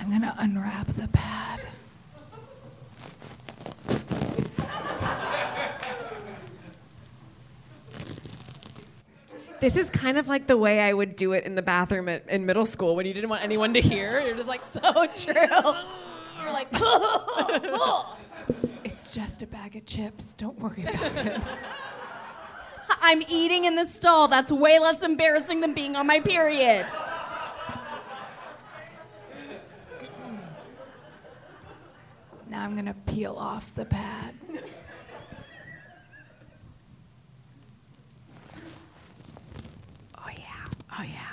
[0.00, 1.60] I'm gonna unwrap the pad.
[9.60, 12.26] This is kind of like the way I would do it in the bathroom at,
[12.30, 14.22] in middle school when you didn't want anyone to hear.
[14.22, 14.80] You're just like, So
[15.14, 15.34] true.
[16.38, 16.68] We're like,
[18.84, 20.32] It's just a bag of chips.
[20.32, 21.42] Don't worry about it.
[23.02, 24.28] I'm eating in the stall.
[24.28, 26.86] That's way less embarrassing than being on my period.
[32.48, 34.34] Now I'm gonna peel off the pad.
[40.18, 40.66] Oh yeah,
[40.98, 41.30] oh yeah.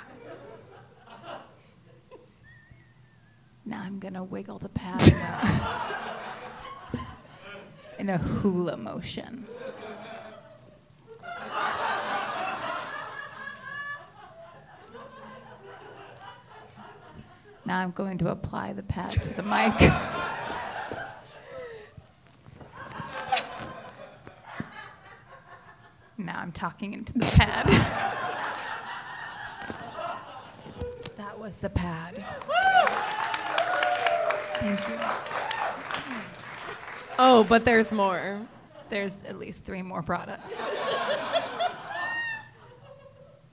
[3.64, 5.14] Now I'm gonna wiggle the pad in
[6.98, 6.98] a,
[7.98, 9.46] in a hula motion.
[17.64, 19.74] Now I'm going to apply the pad to the mic.
[26.20, 27.68] Now I'm talking into the pad.
[31.16, 32.24] that was the pad.
[34.56, 34.96] Thank you.
[37.20, 38.40] oh, but there's more.
[38.90, 40.54] There's at least three more products.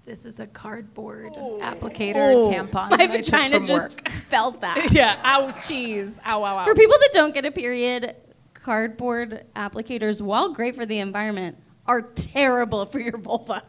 [0.05, 2.49] This is a cardboard applicator Oh.
[2.49, 2.91] tampon.
[2.91, 4.09] My I vagina just work.
[4.29, 4.89] felt that.
[4.91, 5.17] Yeah.
[5.23, 6.19] Ouchies.
[6.25, 6.63] Ow, ow, ow.
[6.63, 8.15] For people that don't get a period,
[8.53, 13.63] cardboard applicators, while great for the environment, are terrible for your vulva.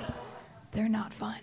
[0.72, 1.36] They're not fun.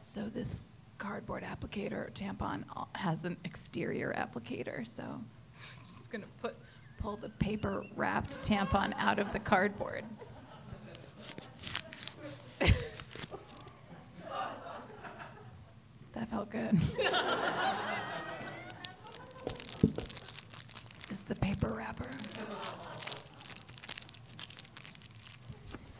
[0.00, 0.62] So this
[0.98, 4.86] cardboard applicator tampon uh, has an exterior applicator.
[4.86, 5.24] So I'm
[5.88, 6.54] just gonna put
[6.98, 10.04] pull the paper wrapped tampon out of the cardboard.
[16.14, 16.78] That felt good.
[20.94, 22.08] this is the paper wrapper.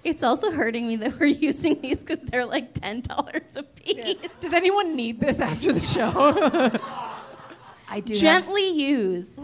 [0.05, 4.15] It's also hurting me that we're using these because they're like $10 a piece.
[4.41, 6.11] Does anyone need this after the show?
[7.89, 9.39] I do have, Gently use.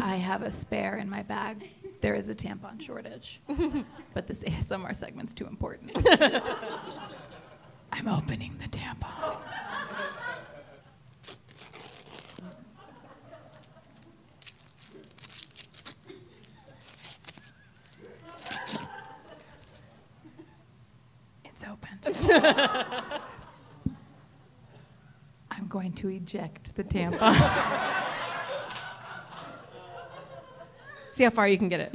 [0.00, 1.68] I have a spare in my bag.
[2.00, 3.40] there is a tampon shortage,
[4.14, 5.92] but this ASMR segment's too important.
[7.92, 9.36] I'm opening the tampon.
[21.44, 21.91] It's opened.
[25.50, 27.34] I'm going to eject the tampon.
[31.10, 31.94] See how far you can get it.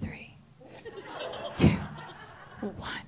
[0.00, 0.34] Three,
[1.56, 1.68] two,
[2.60, 3.04] one.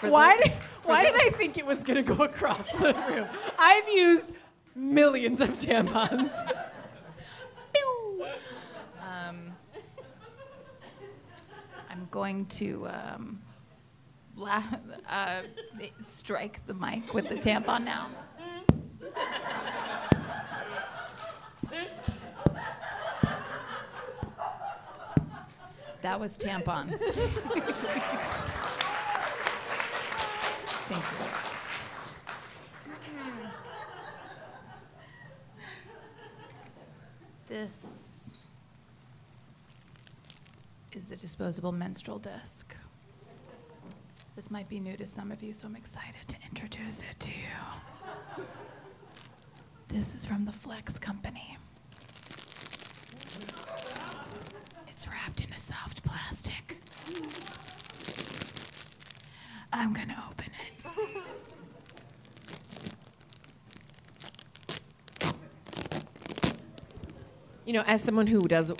[0.00, 0.52] Why did,
[0.84, 3.26] why did I think it was going to go across the room?
[3.58, 4.32] I've used
[4.74, 6.30] millions of tampons.
[9.00, 9.55] Um,
[12.10, 13.40] going to um,
[14.34, 14.62] la-
[15.08, 15.42] uh,
[16.02, 18.08] strike the mic with the tampon now.
[26.02, 26.90] That was tampon.
[30.88, 31.26] Thank you.
[37.48, 38.44] This
[40.92, 42.74] is the disposable menstrual disc.
[44.36, 47.30] This might be new to some of you, so I'm excited to introduce it to
[47.30, 48.46] you.
[49.88, 51.58] This is from the Flex Company.
[54.88, 56.78] It's wrapped in a soft plastic.
[59.74, 60.72] I'm gonna open it.
[67.66, 68.72] You know, as someone who does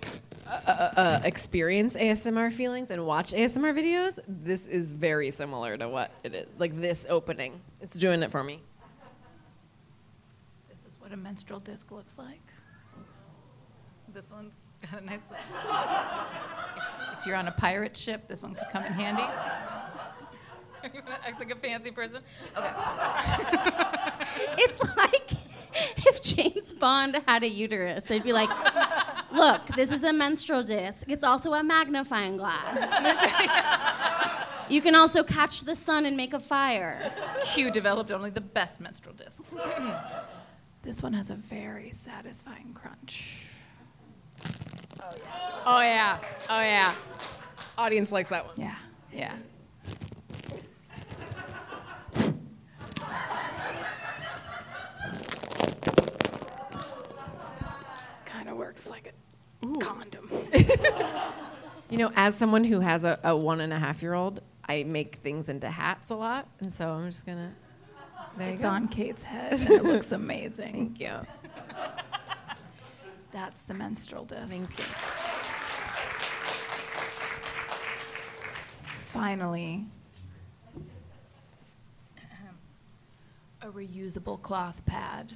[0.66, 6.10] uh, uh, experience ASMR feelings and watch ASMR videos, this is very similar to what
[6.24, 6.48] it is.
[6.58, 8.60] Like this opening, it's doing it for me.
[10.68, 12.40] This is what a menstrual disc looks like.
[14.12, 15.24] This one's got a nice.
[15.24, 15.32] if,
[17.20, 19.22] if you're on a pirate ship, this one could come in handy.
[20.94, 22.22] you want to act like a fancy person?
[22.56, 22.70] Okay.
[24.58, 25.30] It's like
[25.98, 28.50] if James Bond had a uterus, they'd be like,
[29.36, 31.08] look, this is a menstrual disc.
[31.08, 32.76] It's also a magnifying glass.
[34.68, 37.12] you can also catch the sun and make a fire.
[37.42, 39.54] Q developed only the best menstrual discs.
[40.82, 43.46] this one has a very satisfying crunch.
[45.68, 46.18] Oh yeah,
[46.48, 46.94] oh yeah.
[47.78, 48.54] Oh, Audience likes that one.
[48.56, 48.74] Yeah,
[49.12, 49.34] yeah.
[58.24, 59.12] Kind of works like
[59.62, 60.30] a condom.
[61.88, 64.82] You know, as someone who has a, a one and a half year old, I
[64.82, 67.52] make things into hats a lot, and so I'm just gonna.
[68.36, 68.74] There It's you go.
[68.74, 70.96] on Kate's head and it looks amazing.
[70.96, 71.14] Thank you.
[73.30, 74.48] That's the menstrual disc.
[74.48, 74.84] Thank you.
[79.12, 79.84] Finally,
[83.62, 85.32] a reusable cloth pad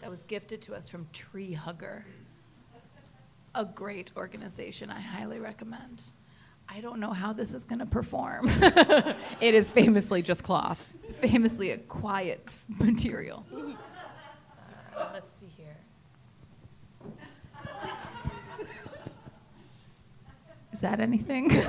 [0.00, 2.04] that was gifted to us from Tree Hugger.
[3.54, 6.02] A great organization I highly recommend.
[6.68, 8.48] I don't know how this is going to perform.
[9.40, 10.88] It is famously just cloth.
[11.20, 12.46] Famously a quiet
[12.78, 13.44] material.
[14.94, 15.74] Uh, let's see here.
[20.72, 21.50] Is that anything?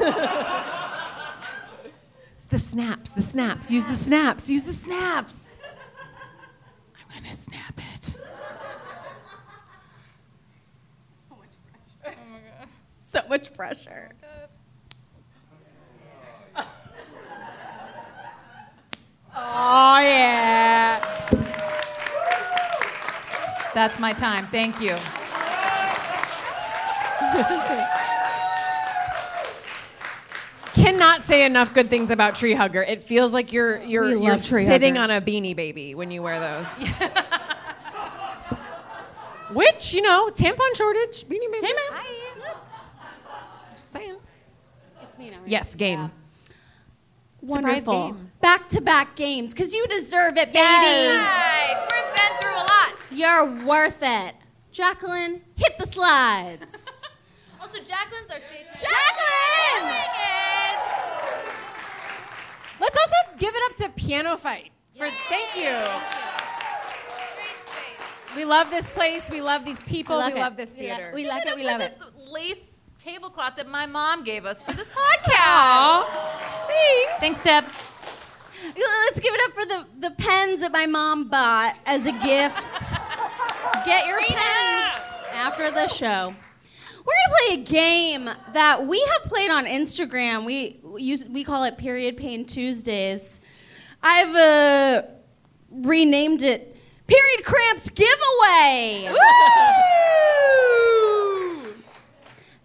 [2.35, 3.71] It's the snaps, the snaps.
[3.71, 4.49] Use the snaps.
[4.49, 5.57] Use the snaps.
[6.99, 8.15] I'm gonna snap it.
[12.97, 14.09] So much pressure.
[19.35, 20.99] Oh yeah.
[23.73, 24.45] That's my time.
[24.45, 24.95] Thank you.
[30.75, 32.83] Cannot say enough good things about Tree Hugger.
[32.83, 35.13] It feels like you're you're We you're Tree sitting Hugger.
[35.13, 36.67] on a beanie baby when you wear those.
[39.51, 41.65] Which you know, tampon shortage, beanie baby.
[41.65, 41.91] Hey, man.
[41.93, 42.23] Hi.
[43.71, 44.17] Just saying.
[45.23, 45.47] It's right?
[45.47, 46.11] Yes, game.
[47.41, 47.81] Wonderful.
[47.81, 48.31] Surprise game.
[48.41, 50.57] Back to back games, because you deserve it, baby.
[50.61, 51.87] Hi.
[51.91, 52.95] We've been through a lot.
[53.11, 54.35] You're worth it.
[54.71, 56.89] Jacqueline, hit the slides.
[57.61, 58.85] Also, Jacqueline's our stage manager.
[58.85, 59.93] Jacqueline!
[62.81, 65.69] Let's also give it up to Piano Fight for thank you.
[65.69, 68.35] Great space.
[68.35, 69.29] We love this place.
[69.29, 70.17] We love these people.
[70.17, 70.43] love we it.
[70.43, 71.11] love this We love- theater.
[71.15, 72.01] we Give love it it, we love this it.
[73.05, 75.37] Lace tablecloth that my mom gave us for this podcast.
[75.37, 76.65] Aw.
[76.67, 77.19] Thanks.
[77.19, 77.65] Thanks, Deb.
[78.75, 82.93] Let's give it up for the, the pens that my mom bought as a gift
[83.85, 86.33] Get your pens after the show.
[87.05, 90.45] We're gonna play a game that we have played on Instagram.
[90.45, 93.41] We use, we call it Period Pain Tuesdays.
[94.01, 95.01] I've uh,
[95.69, 96.77] renamed it
[97.07, 99.13] Period Cramps Giveaway.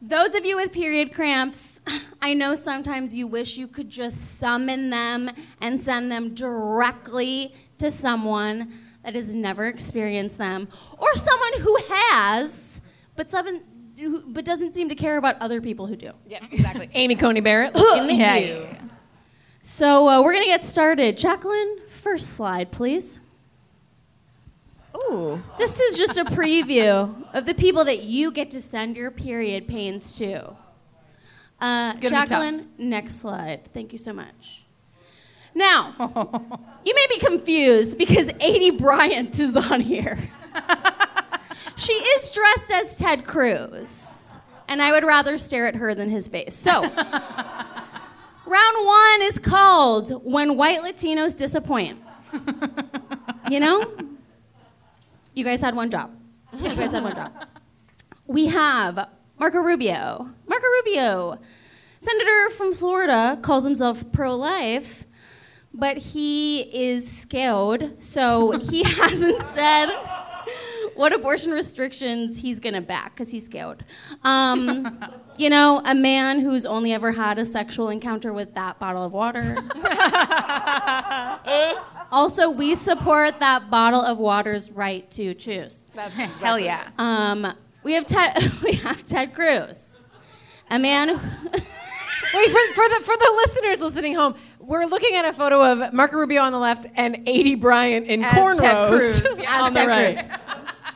[0.09, 1.83] Those of you with period cramps,
[2.23, 5.31] I know sometimes you wish you could just summon them
[5.61, 8.73] and send them directly to someone
[9.05, 12.81] that has never experienced them, or someone who has,
[13.17, 13.63] but someone
[13.99, 16.13] who, but doesn't seem to care about other people who do.
[16.27, 16.89] Yeah, exactly.
[16.95, 17.75] Amy Coney Barrett.
[17.77, 18.63] looking Yeah, yeah, you.
[18.63, 18.83] yeah.
[19.63, 21.19] So uh, we're gonna get started.
[21.19, 23.21] Jacqueline, first slide, please.
[24.97, 25.41] Ooh.
[25.59, 29.69] This is just a preview of the people that you get to send your period
[29.69, 30.57] pains to.
[31.61, 33.69] Uh, Jacqueline, next slide.
[33.75, 34.65] Thank you so much.
[35.55, 35.93] Now,
[36.85, 40.19] you may be confused because Aidy Bryant is on here.
[41.77, 46.29] she is dressed as Ted Cruz, and I would rather stare at her than his
[46.29, 46.55] face.
[46.55, 46.97] So, round
[48.47, 52.01] one is called When White Latinos Disappoint.
[53.51, 54.08] You know?
[55.39, 56.11] You guys had one job.
[56.53, 57.33] You guys had one job.
[58.27, 59.09] We have
[59.39, 60.29] Marco Rubio.
[60.49, 61.39] Marco Rubio,
[62.01, 65.05] senator from Florida, calls himself pro life,
[65.73, 69.87] but he is scared, so he hasn't said
[70.97, 73.85] what abortion restrictions he's gonna back because he's scared.
[74.25, 74.99] Um,
[75.37, 79.13] you know, a man who's only ever had a sexual encounter with that bottle of
[79.13, 79.57] water.
[82.11, 85.87] also, we support that bottle of water's right to choose.
[86.41, 86.89] Hell yeah.
[86.99, 87.53] Um,
[87.83, 88.37] we have Ted.
[88.63, 90.05] We have Ted Cruz,
[90.71, 91.09] a man.
[91.09, 91.15] Who,
[92.35, 95.95] Wait, for, for, the, for the listeners listening home, we're looking at a photo of
[95.95, 99.45] Marco Rubio on the left and Aidy Bryant in As Ted cornrows Cruz, on.
[99.47, 100.17] As the Ted right.
[100.17, 100.39] Cruz.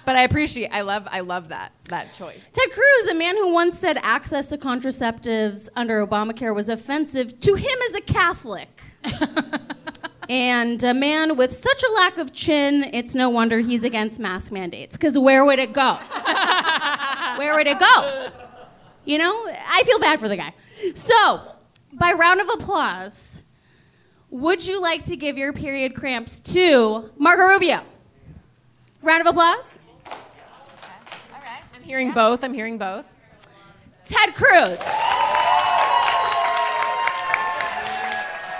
[0.05, 2.45] But I appreciate, I love, I love that, that choice.
[2.53, 7.55] Ted Cruz, a man who once said access to contraceptives under Obamacare was offensive to
[7.55, 8.83] him as a Catholic.
[10.29, 14.53] And a man with such a lack of chin, it's no wonder he's against mask
[14.53, 14.97] mandates.
[14.97, 15.95] Because where would it go?
[17.37, 18.31] where would it go?
[19.05, 20.55] You know, I feel bad for the guy.
[20.95, 21.41] So,
[21.93, 23.43] by round of applause,
[24.31, 27.83] would you like to give your period cramps to Marco Rubio?
[29.03, 29.79] Round of applause.
[31.75, 33.11] I'm hearing both, I'm hearing both.
[34.05, 34.83] Ted Cruz.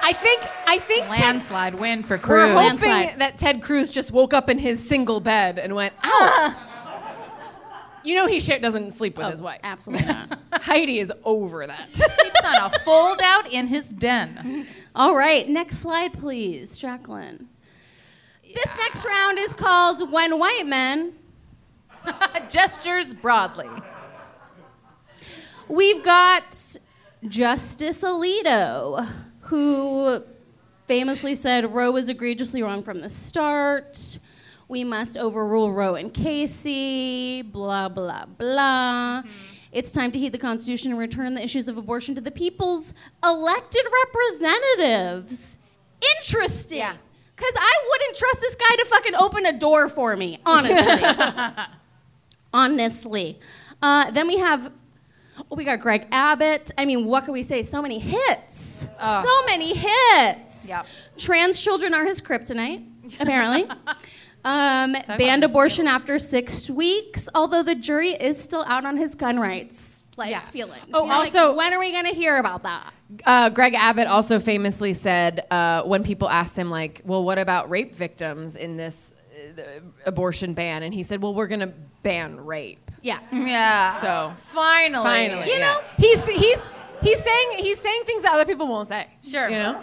[0.03, 2.41] I think, I think Ted, Landslide win for Cruz.
[2.41, 2.73] we're Cruz.
[2.73, 3.21] hoping Landslide.
[3.21, 6.11] that Ted Cruz just woke up in his single bed and went, ow.
[6.11, 8.01] Ah.
[8.03, 9.61] you know he shit doesn't sleep with oh, his wife.
[9.63, 10.41] Absolutely not.
[10.63, 11.89] Heidi is over that.
[11.95, 14.67] Sleeps on a fold out in his den.
[14.95, 17.49] All right, next slide, please, Jacqueline.
[18.55, 21.15] This next round is called When White Men.
[22.49, 23.69] Gestures broadly.
[25.69, 26.77] We've got
[27.27, 29.09] Justice Alito,
[29.53, 30.25] who
[30.87, 34.19] famously said Roe was egregiously wrong from the start.
[34.67, 39.23] We must overrule Roe and Casey, blah, blah, blah.
[39.71, 42.95] It's time to heed the Constitution and return the issues of abortion to the people's
[43.23, 45.59] elected representatives.
[46.17, 46.79] Interesting.
[46.79, 46.97] Yeah.
[47.37, 51.45] Because I wouldn't trust this guy to fucking open a door for me, honestly.
[52.55, 53.39] honestly.
[53.83, 54.73] Uh, then we have,
[55.57, 56.71] we got Greg Abbott.
[56.79, 57.63] I mean, what can we say?
[57.63, 58.89] So many hits.
[59.01, 59.23] Oh.
[59.25, 60.69] So many hits.
[60.69, 60.87] Yep.
[61.19, 62.85] Trans children are his kryptonite,
[63.21, 63.69] apparently.
[64.45, 69.39] um, banned abortion after six weeks, although the jury is still out on his gun
[69.39, 70.05] rights.
[70.17, 70.41] Like Yeah.
[70.45, 70.83] feelings.
[70.93, 72.93] Oh, know, like, also- when are we going to hear about that?
[73.27, 77.69] Uh, Greg Abbott also famously said uh, when people asked him, like, well, what about
[77.69, 79.13] rape victims in this
[79.59, 79.63] uh,
[80.07, 80.83] abortion ban?
[80.83, 81.73] And he said, well, we're going to
[82.03, 82.91] ban rape.
[83.03, 83.19] Yeah.
[83.19, 83.47] Mm-hmm.
[83.49, 83.93] Yeah.
[83.95, 85.03] So finally.
[85.05, 85.73] finally, You yeah.
[85.75, 85.81] know?
[85.99, 86.59] he's he's
[87.03, 89.09] he's saying he's saying things that other people won't say.
[89.23, 89.49] Sure.
[89.49, 89.83] you know.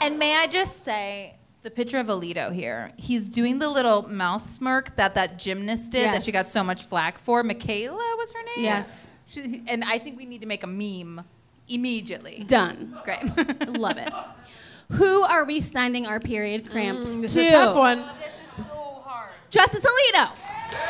[0.00, 4.44] And may I just say, the picture of Alito here, he's doing the little mouth
[4.46, 7.42] smirk that that gymnast did that she got so much flack for.
[7.42, 8.64] McKayla was her name?
[8.64, 9.08] Yes.
[9.26, 11.24] She, and I think we need to make a meme
[11.68, 12.44] immediately.
[12.46, 12.98] Done.
[13.04, 13.22] Great.
[13.68, 14.12] Love it.
[14.92, 17.40] Who are we sending our period cramps mm, This to?
[17.40, 18.00] is a tough one.
[18.06, 19.30] Oh, this is so hard.
[19.50, 20.34] Justice Alito.
[20.70, 20.80] This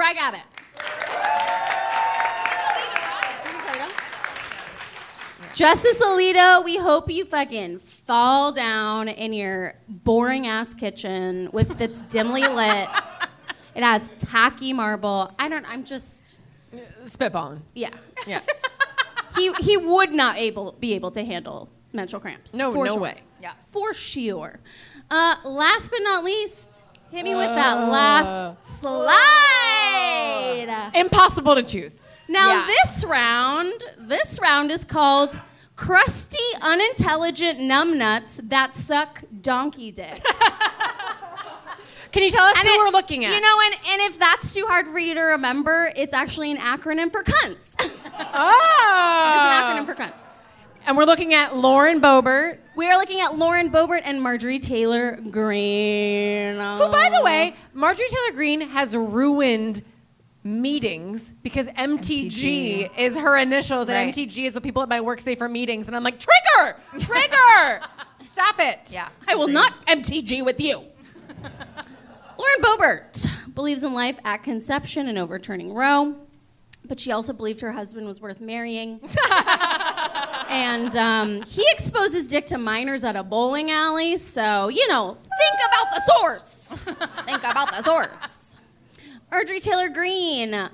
[0.00, 0.40] Greg Abbott.
[5.54, 12.00] Justice Alito, we hope you fucking fall down in your boring ass kitchen with that's
[12.00, 12.88] dimly lit.
[13.74, 15.34] It has tacky marble.
[15.38, 15.66] I don't.
[15.68, 16.40] I'm just.
[17.02, 17.60] Spitballing.
[17.74, 17.90] Yeah.
[18.26, 18.40] Yeah.
[19.36, 22.54] He he would not able be able to handle menstrual cramps.
[22.54, 23.00] No, for no sure.
[23.00, 23.20] way.
[23.40, 23.52] Yeah.
[23.60, 24.58] For sure.
[25.08, 29.16] Uh, last but not least, hit me with that last slide.
[30.94, 32.02] Impossible to choose.
[32.28, 32.66] Now Yeah.
[32.66, 35.40] this round, this round is called
[35.76, 40.22] crusty, unintelligent numbnuts that suck donkey dick.
[42.12, 43.32] Can you tell us And who it- we're looking at?
[43.32, 46.56] You know, and, and if that's too hard for you to remember, it's actually an
[46.58, 47.74] acronym for cunts.
[47.80, 47.86] oh.
[47.86, 50.26] it's an acronym for cunts.
[50.90, 55.20] And we're looking at Lauren Boebert, We are looking at Lauren Boebert and Marjorie Taylor
[55.30, 56.56] Greene.
[56.56, 59.84] who, by the way, Marjorie Taylor Greene has ruined
[60.42, 62.98] meetings because MTG, MTG.
[62.98, 65.86] is her initials, and MTG is what people at my work say for meetings.
[65.86, 67.82] And I'm like, trigger, trigger,
[68.16, 68.92] stop it.
[68.92, 69.10] Yeah.
[69.28, 70.82] I will not MTG with you.
[72.36, 76.16] Lauren Boebert believes in life at conception and overturning Roe,
[76.84, 78.98] but she also believed her husband was worth marrying.
[80.48, 85.60] and um, he exposes dick to minors at a bowling alley, so, you know, think
[85.68, 86.78] about the source.
[87.26, 88.56] think about the source.
[89.32, 90.68] Audrey Taylor Greene,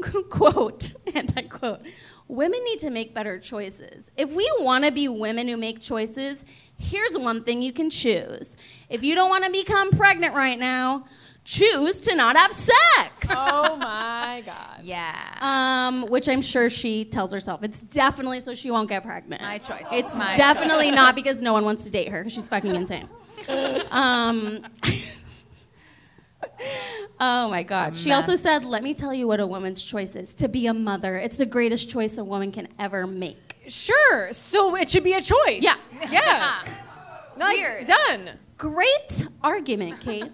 [0.28, 1.80] quote, and I quote,
[2.28, 4.10] women need to make better choices.
[4.16, 6.44] If we want to be women who make choices,
[6.78, 8.56] here's one thing you can choose.
[8.88, 11.06] If you don't want to become pregnant right now,
[11.44, 13.28] choose to not have sex.
[13.30, 14.80] Oh my God.
[14.82, 15.14] Yeah.
[15.40, 17.62] Um, which I'm sure she tells herself.
[17.62, 19.42] It's definitely so she won't get pregnant.
[19.42, 19.84] My choice.
[19.92, 22.20] It's My definitely not because no one wants to date her.
[22.20, 23.08] Because she's fucking insane.
[23.90, 24.64] Um,
[27.20, 27.96] oh my God.
[27.96, 28.42] She also mess.
[28.42, 31.16] said, Let me tell you what a woman's choice is to be a mother.
[31.16, 33.56] It's the greatest choice a woman can ever make.
[33.68, 34.32] Sure.
[34.32, 35.62] So it should be a choice.
[35.62, 35.76] Yeah.
[36.10, 36.62] Yeah.
[37.36, 37.86] Like, Weird.
[37.86, 38.30] Done.
[38.56, 40.30] Great argument, Kate.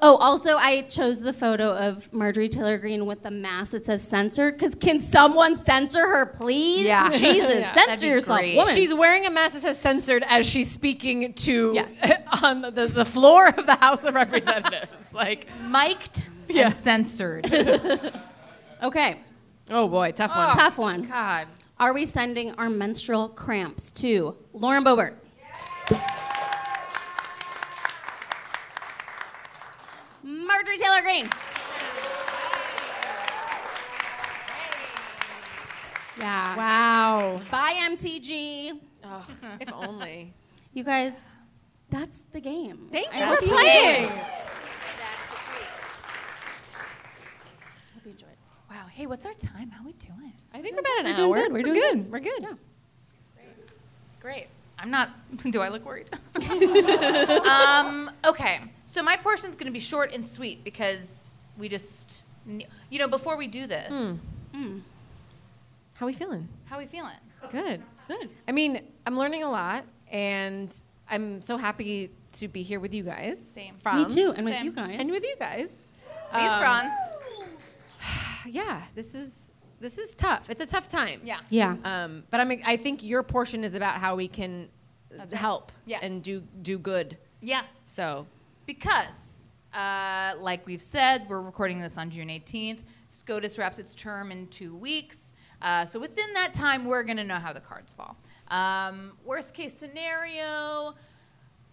[0.00, 4.06] Oh, also, I chose the photo of Marjorie Taylor Greene with the mask that says
[4.06, 4.54] censored.
[4.54, 6.86] Because can someone censor her, please?
[6.86, 7.10] Yeah.
[7.10, 7.74] Jesus, Yeah.
[7.74, 8.56] That'd censor yourself, great.
[8.56, 8.74] woman.
[8.76, 11.96] She's wearing a mask that says censored as she's speaking to Yes.
[12.44, 15.12] on the, the, the floor of the House of Representatives.
[15.12, 16.66] like, Mic'd Yeah.
[16.66, 17.52] and censored.
[18.82, 19.20] okay,
[19.70, 20.48] oh boy, tough one.
[20.52, 20.54] Oh.
[20.54, 21.02] tough one.
[21.08, 21.48] God.
[21.80, 25.14] Are we sending our menstrual cramps to Lauren Boebert?
[30.48, 31.28] Marjorie Taylor Greene.
[36.18, 36.56] Yeah.
[36.56, 37.40] Wow.
[37.50, 38.72] Bye, MTG.
[39.04, 39.22] Ugh,
[39.60, 40.32] if only.
[40.74, 41.40] You guys,
[41.90, 42.88] that's the game.
[42.92, 44.02] Thank you hope for playing.
[44.04, 44.18] enjoyed.
[47.94, 48.30] Hope you enjoyed.
[48.30, 48.38] It.
[48.70, 48.86] Wow.
[48.92, 49.70] Hey, what's our time?
[49.70, 50.34] How we doing?
[50.54, 51.48] I think we're about an We're hour.
[51.48, 51.52] doing good.
[51.52, 52.12] We're doing good.
[52.12, 52.42] We're good.
[52.42, 52.52] Yeah.
[54.20, 54.46] Great.
[54.78, 55.10] I'm not.
[55.50, 56.10] Do I look worried?
[57.48, 58.60] um, okay.
[58.90, 63.36] So my portion's going to be short and sweet because we just, you know, before
[63.36, 64.24] we do this,
[64.54, 64.80] Mm.
[65.96, 66.48] How we feeling?
[66.64, 67.12] how are we feeling?
[67.50, 67.82] Good.
[68.08, 68.30] Good.
[68.48, 70.74] I mean, I'm learning a lot, and
[71.10, 73.38] I'm so happy to be here with you guys.
[73.54, 73.74] Same.
[73.94, 74.32] Me too.
[74.34, 74.96] And with you guys.
[74.98, 75.68] And with you guys.
[76.34, 76.92] These Um, Franz.
[78.46, 79.50] Yeah, this is
[79.80, 80.48] this is tough.
[80.48, 81.20] It's a tough time.
[81.22, 81.40] Yeah.
[81.50, 81.76] Yeah.
[81.84, 84.68] Um, but I mean, I think your portion is about how we can
[85.10, 85.38] That's right.
[85.38, 86.00] help Yes.
[86.02, 87.18] and do do good.
[87.42, 87.62] Yeah.
[87.84, 88.26] So
[88.68, 92.80] Because, uh, like we've said, we're recording this on June 18th.
[93.08, 95.32] SCOTUS wraps its term in two weeks.
[95.62, 98.18] Uh, so within that time, we're going to know how the cards fall.
[98.48, 100.94] Um, worst case scenario,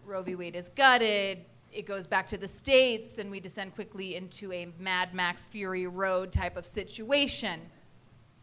[0.06, 0.36] Roe v.
[0.36, 1.40] Wade is gutted.
[1.74, 5.88] It goes back to the states, and we descend quickly into a Mad Max Fury
[5.88, 7.60] Road type of situation.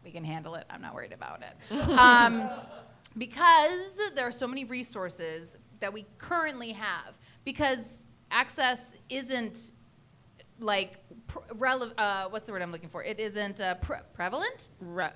[0.05, 0.65] We can handle it.
[0.69, 1.75] I'm not worried about it.
[1.89, 2.51] Um,
[3.17, 7.15] because there are so many resources that we currently have,
[7.45, 9.71] because access isn't
[10.59, 13.03] like pr- rele- uh, what's the word I'm looking for?
[13.03, 15.11] It isn't uh, pre- prevalent re-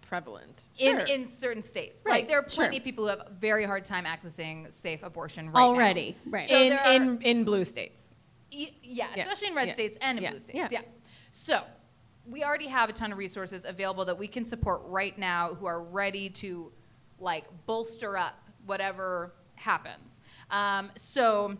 [0.00, 0.64] prevalent.
[0.78, 1.06] in, Sure.
[1.06, 2.02] in certain states.
[2.04, 2.80] Right, Like there are plenty sure.
[2.80, 5.66] of people who have a very hard time accessing safe abortion right now.
[5.68, 6.16] Already.
[6.26, 6.48] Right.
[6.48, 8.10] So in, are- in in blue states.
[8.50, 9.22] Yeah, Yeah.
[9.22, 9.74] especially in red Yeah.
[9.74, 10.30] states and in Yeah.
[10.30, 10.56] blue states.
[10.58, 10.68] Yeah.
[10.70, 10.80] Yeah.
[11.30, 11.62] So
[12.26, 15.66] we already have a ton of resources available that we can support right now who
[15.66, 16.70] are ready to
[17.18, 18.34] like bolster up
[18.66, 20.20] whatever happens.
[20.50, 21.56] Um, so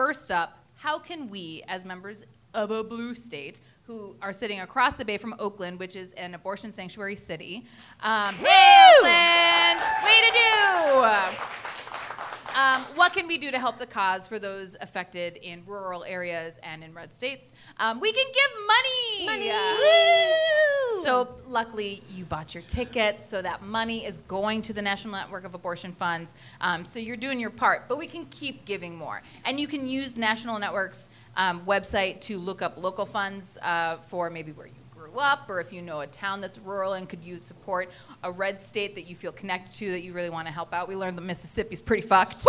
[0.00, 2.24] first up, how can we as members
[2.54, 6.34] of a blue state who are sitting across the bay from Oakland, which is an
[6.34, 7.66] abortion sanctuary city.
[8.02, 9.78] Um, hey, Oakland!
[10.02, 12.09] Way to do!
[12.56, 16.58] Um, what can we do to help the cause for those affected in rural areas
[16.62, 17.52] and in red states?
[17.78, 19.26] Um, we can give money.
[19.26, 19.50] Money.
[19.50, 21.04] Uh, Woo!
[21.04, 25.44] So luckily, you bought your tickets, so that money is going to the National Network
[25.44, 26.34] of Abortion Funds.
[26.60, 29.86] Um, so you're doing your part, but we can keep giving more, and you can
[29.86, 34.79] use National Network's um, website to look up local funds uh, for maybe where you
[35.10, 37.90] grew grew up, or if you know a town that's rural and could use support,
[38.22, 40.88] a red state that you feel connected to that you really want to help out.
[40.88, 42.46] We learned that Mississippi's pretty fucked.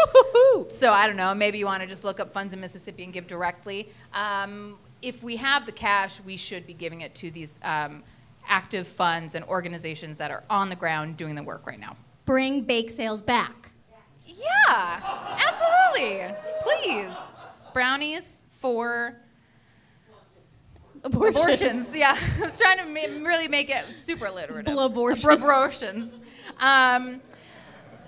[0.70, 3.14] so I don't know, maybe you want to just look up funds in Mississippi and
[3.14, 3.90] give directly.
[4.14, 8.04] Um, if we have the cash, we should be giving it to these um,
[8.48, 11.96] active funds and organizations that are on the ground doing the work right now.
[12.26, 13.72] Bring bake sales back.
[14.26, 16.34] Yeah, absolutely.
[16.62, 17.14] Please.
[17.74, 19.18] Brownies for
[21.04, 21.62] Abortions.
[21.62, 21.96] abortions.
[21.98, 24.74] Yeah, I was trying to ma- really make it super alliterative.
[24.74, 25.34] Blabortions.
[25.34, 26.22] Abortions.
[26.60, 27.22] Um,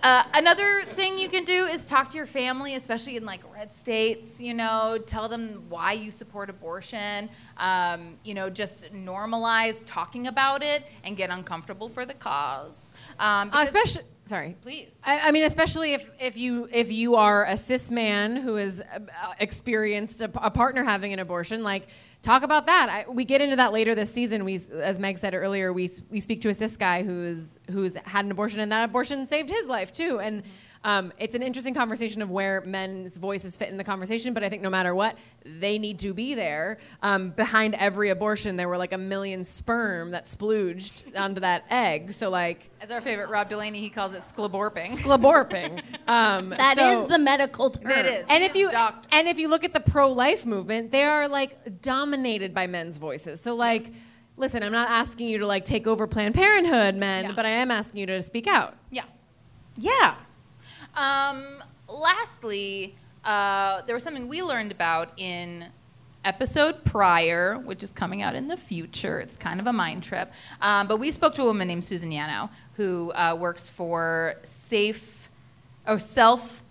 [0.03, 3.73] uh, another thing you can do is talk to your family, especially in like red
[3.73, 4.41] states.
[4.41, 7.29] You know, tell them why you support abortion.
[7.57, 12.93] Um, you know, just normalize talking about it and get uncomfortable for the cause.
[13.17, 14.57] Um, Uh, especially, sorry.
[14.61, 14.93] please.
[15.05, 18.81] I, I mean, especially if, if you if you are a cis man who has
[18.81, 18.99] uh,
[19.39, 21.87] experienced a, a partner having an abortion, like
[22.23, 22.89] talk about that.
[22.89, 24.43] I, we get into that later this season.
[24.43, 28.25] We, as Meg said earlier, we we speak to a cis guy who's who's had
[28.25, 30.19] an abortion, and that abortion saved his life too.
[30.19, 30.41] And
[30.83, 34.33] um, it's an interesting conversation of where men's voices fit in the conversation.
[34.33, 36.77] But I think no matter what, they need to be there.
[37.01, 42.11] Um, behind every abortion, there were like a million sperm that splooged onto that egg.
[42.11, 42.69] So like.
[42.81, 44.97] As our favorite Rob Delaney, he calls it skleborping.
[44.97, 45.81] Skleborping.
[46.07, 47.89] Um, That is so- the medical term.
[47.91, 48.25] It is.
[48.27, 49.07] and He if is you doctor.
[49.13, 53.39] and if you look at the pro-life movement, they are like dominated by men's voices.
[53.39, 53.91] So like,
[54.35, 57.31] listen, I'm not asking you to like take over Planned Parenthood, men, Yeah.
[57.33, 58.75] but I am asking you to speak out.
[58.91, 59.05] Yeah.
[59.77, 60.15] Yeah.
[60.95, 61.45] Um,
[61.87, 65.67] lastly, uh, there was something we learned about in
[66.25, 69.19] episode prior, which is coming out in the future.
[69.19, 70.31] It's kind of a mind trip.
[70.61, 75.29] Um, but we spoke to a woman named Susan Yanow who uh, works for Safe,
[75.87, 76.63] or Self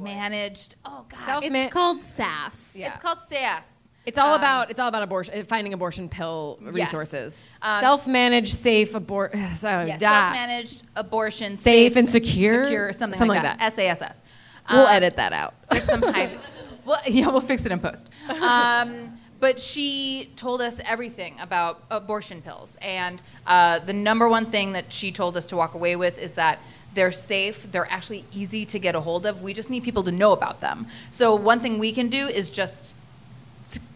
[0.00, 0.76] Managed.
[0.84, 1.26] Oh, God.
[1.26, 2.74] Self- It's called SASS.
[2.78, 2.88] Yeah.
[2.88, 3.68] it's called SASS.
[4.06, 6.74] It's all Um, about it's all about abortion, finding abortion pill Yes.
[6.74, 7.48] resources.
[7.62, 9.32] Um, Self-managed, safe abort.
[9.54, 12.64] So, Yeah, da- self-managed abortion, Safe and secure?
[12.64, 13.74] secure, something, Something like, like that.
[13.74, 14.24] SASS.
[14.70, 15.54] We'll Um, edit that out.
[15.70, 16.30] There's some high.
[16.84, 18.10] Well, yeah, we'll fix it in post.
[18.42, 24.72] Um, but she told us everything about abortion pills, and uh, the number one thing
[24.72, 26.58] that she told us to walk away with is that
[26.94, 27.70] they're safe.
[27.72, 29.42] They're actually easy to get a hold of.
[29.42, 30.86] We just need people to know about them.
[31.10, 32.94] So one thing we can do is just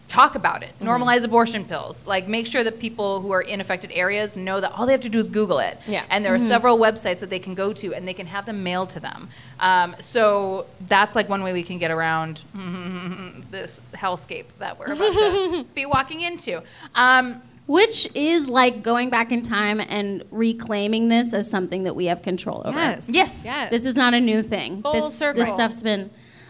[0.09, 0.71] talk about it.
[0.75, 0.87] Mm-hmm.
[0.87, 2.05] Normalize abortion pills.
[2.05, 5.01] Like make sure that people who are in affected areas know that all they have
[5.01, 5.77] to do is Google it.
[5.87, 6.03] Yeah.
[6.09, 8.63] And there are several websites that they can go to, and they can have them
[8.63, 9.29] mailed to them.
[9.59, 12.43] Um, so that's like one way we can get around
[13.51, 16.63] this hellscape that we're about to be walking into.
[16.95, 22.05] Um, Which is like going back in time and reclaiming this as something that we
[22.05, 22.77] have control over.
[22.77, 23.09] Yes.
[23.09, 23.43] Yes.
[23.45, 23.69] Yes.
[23.69, 24.81] This is not a new thing.
[24.81, 25.43] Full this, circle.
[25.43, 26.09] this stuff's been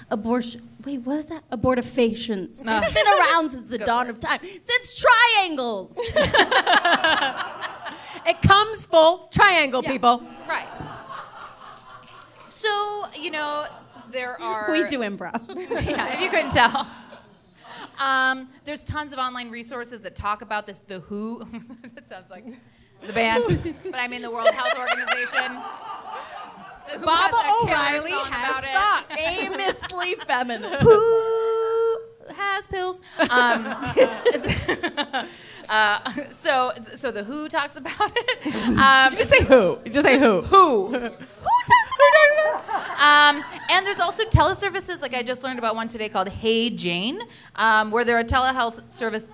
[0.09, 0.68] abortion.
[0.89, 1.47] Wait, what is that?
[1.51, 2.63] Abortifacients.
[2.65, 2.81] Ah.
[2.83, 4.39] It's been around since the Go dawn of time.
[4.59, 5.95] Since triangles.
[8.25, 9.91] it comes full triangle, Yeah.
[9.91, 10.25] people.
[10.47, 10.67] right.
[12.47, 13.67] So you know
[14.11, 15.39] there are we do improv.
[15.85, 16.89] yeah, if you couldn't tell.
[17.99, 20.79] Um, there's tons of online resources that talk about this.
[20.87, 21.45] The WHO,
[21.93, 22.45] that sounds like
[23.05, 23.43] the band,
[23.83, 25.61] but I mean the World Health Organization.
[26.93, 28.73] The WHO Baba has a killer O'Riley has about it.
[28.73, 29.15] thoughts.
[29.37, 30.79] Famously feminine.
[30.81, 31.97] Who
[32.35, 33.01] has pills?
[33.19, 33.65] Um,
[35.69, 38.55] uh, so, so the WHO talks about it.
[38.77, 39.79] Um, Just say who.
[39.89, 40.41] Just say who.
[40.41, 40.87] who?
[40.87, 42.39] Who talks about it?
[43.01, 47.21] Um, and there's also teleservices, like I just learned about one today called Hey Jane,
[47.55, 49.29] um, where they're a telehealth service d-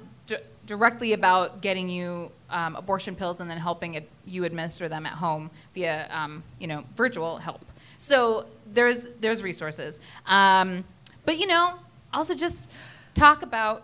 [0.65, 5.13] directly about getting you um, abortion pills and then helping it, you administer them at
[5.13, 7.65] home via, um, you know, virtual help.
[7.97, 10.83] So there's there's resources, um,
[11.25, 11.75] but you know,
[12.13, 12.79] also just
[13.13, 13.83] talk about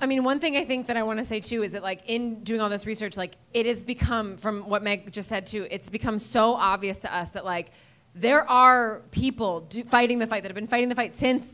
[0.00, 2.00] I mean, one thing I think that I want to say too is that, like,
[2.06, 5.66] in doing all this research, like, it has become, from what Meg just said too,
[5.70, 7.70] it's become so obvious to us that, like,
[8.14, 11.52] there are people do, fighting the fight that have been fighting the fight since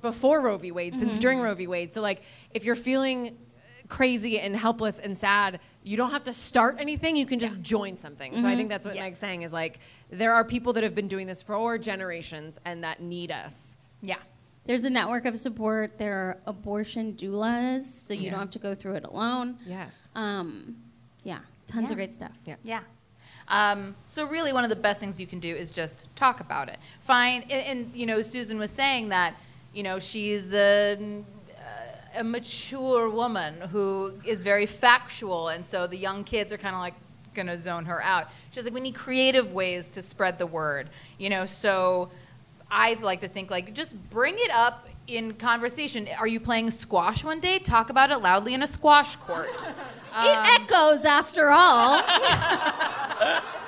[0.00, 0.70] before Roe v.
[0.70, 1.66] Wade, since during Roe v.
[1.66, 1.92] Wade.
[1.92, 2.22] So, like,
[2.54, 3.36] if you're feeling
[3.92, 7.14] crazy and helpless and sad, you don't have to start anything.
[7.14, 8.40] You can just join something.
[8.40, 9.02] So I think that's what Yes.
[9.04, 12.82] Meg's saying is like, there are people that have been doing this for generations and
[12.84, 13.76] that need us.
[14.00, 14.16] yeah.
[14.64, 15.98] There's a network of support.
[15.98, 18.30] There are abortion doulas, so you Yeah.
[18.30, 19.58] don't have to go through it alone.
[19.66, 20.08] Yes.
[20.14, 20.76] Um,
[21.24, 21.92] yeah, tons Yeah.
[21.94, 22.30] of great stuff.
[22.46, 22.54] Yeah.
[22.62, 22.80] Yeah.
[23.48, 26.68] Um, so really, one of the best things you can do is just talk about
[26.68, 26.78] it.
[27.00, 29.34] Find, and, and you know, Susan was saying that,
[29.74, 31.24] you know, she's a,
[32.14, 36.80] a mature woman who is very factual, and so the young kids are kind of
[36.80, 36.94] like
[37.34, 38.28] gonna zone her out.
[38.50, 41.46] She's like, we need creative ways to spread the word, you know.
[41.46, 42.10] So
[42.70, 46.08] I'd like to think like just bring it up in conversation.
[46.18, 47.58] Are you playing squash one day?
[47.58, 49.70] Talk about it loudly in a squash court.
[50.14, 52.02] Um, it echoes after all.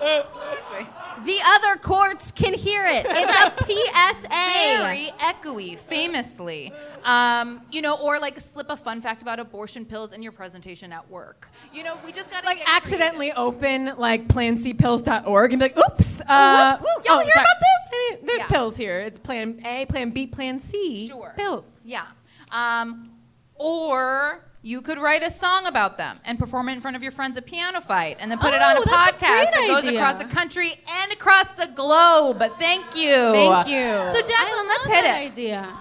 [0.00, 3.06] the other courts can hear it.
[3.08, 3.64] It's a
[4.22, 4.82] PSA.
[4.82, 6.72] very echoey, famously.
[7.04, 10.92] Um, you know, or like slip a fun fact about abortion pills in your presentation
[10.92, 11.48] at work.
[11.72, 16.20] You know, we just gotta like get accidentally open like plancpills.org and be like, oops.
[16.28, 17.06] Uh, whoops.
[17.06, 17.44] Y'all hear sorry.
[17.44, 18.18] about this?
[18.26, 18.46] There's Yeah.
[18.46, 19.00] pills here.
[19.00, 21.08] It's plan A, plan B, plan C.
[21.08, 21.32] Sure.
[21.36, 21.76] Pills.
[21.84, 22.06] Yeah.
[22.50, 23.10] Um,
[23.54, 27.12] or you could write a song about them and perform it in front of your
[27.12, 29.84] friends at PianoFight and then put it on a Oh, that's a podcast that goes
[29.84, 29.98] idea.
[29.98, 32.38] across the country and across the globe.
[32.38, 33.14] But thank you.
[33.32, 34.12] Thank you.
[34.12, 35.32] So, Jacqueline, let's hit it.
[35.32, 35.78] idea.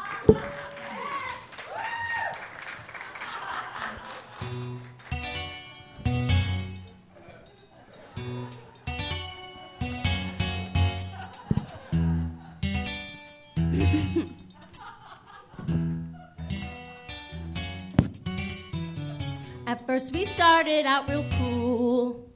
[19.70, 22.28] At first, we started out real cool.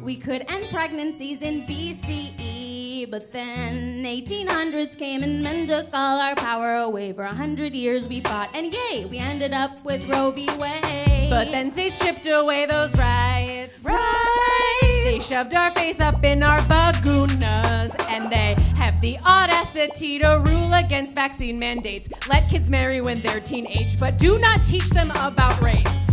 [0.00, 6.36] We could end pregnancies in BCE, but then 1800s came and men took all our
[6.36, 7.12] power away.
[7.12, 10.48] For a hundred years we fought, and yay, we ended up with Roe v.
[10.60, 11.30] Wade.
[11.30, 13.82] But then states stripped away those rights.
[13.82, 20.40] right, They shoved our face up in our bagunas, and they have the audacity to
[20.46, 22.08] rule against vaccine mandates.
[22.28, 26.09] Let kids marry when they're teenage, but do not teach them about race.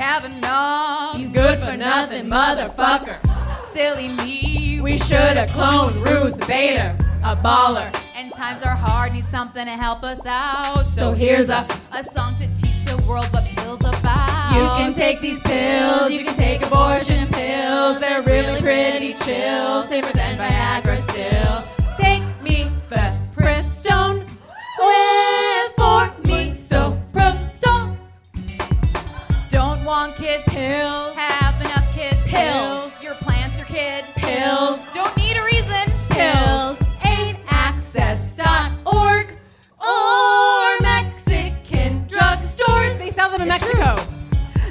[0.00, 3.18] Kavanaugh, You good for nothing, motherfucker.
[3.70, 4.80] silly me.
[4.80, 7.84] We shoulda cloned Ruth Bader, a baller.
[8.16, 10.86] And times are hard, need something to help us out.
[10.86, 14.54] So here's a- a song to teach the world what pills are about.
[14.54, 17.98] You can take these pills, you can take abortion pills.
[17.98, 21.62] They're really pretty chill, safer than Viagra still.
[21.98, 23.19] Take me Fristone
[30.00, 30.44] Don't kids.
[30.46, 32.16] Pills, Have enough kids.
[32.24, 32.90] Pills.
[33.02, 34.02] Your plant's your kid.
[34.16, 34.80] Pills.
[34.94, 35.84] Don't need a reason.
[36.08, 39.26] pills, aidaccess.org
[39.78, 42.96] or Mexican drugstores.
[42.96, 44.02] They sell them in Mexico.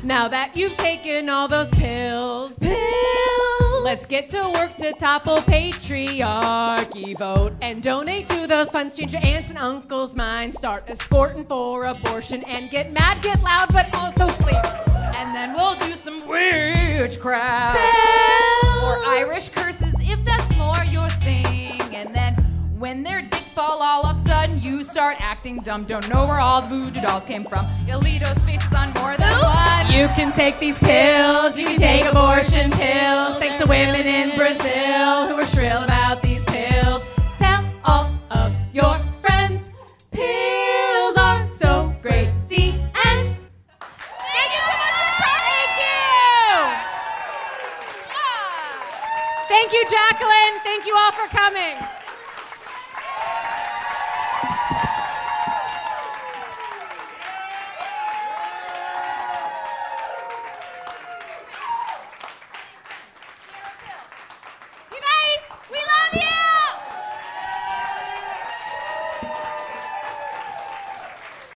[0.04, 7.16] Now that you've taken all those pills, pills, let's get to work to topple patriarchy.
[7.20, 8.96] Vote and donate to those funds.
[8.98, 10.58] Change your aunts and uncles' minds.
[10.58, 14.89] Start escorting for abortion and get mad, get loud, but also sleep.
[15.16, 17.78] And then we'll do some witchcraft.
[17.78, 18.84] Spells.
[18.84, 21.82] Or Irish curses if that's more your thing.
[21.94, 22.36] And then
[22.80, 25.84] when their dicks fall all of a sudden, you start acting dumb.
[25.84, 27.66] Don't know where all the voodoo dolls came from.
[27.88, 29.92] Alito's faces on more than one.
[29.92, 33.38] You can take these pills, you can take abortion pills.
[33.40, 37.12] Thanks to women in Brazil who are shrill about these pills.
[37.38, 38.96] Tell all of your
[49.80, 50.60] you, Jacqueline.
[50.64, 51.99] Thank you all for coming.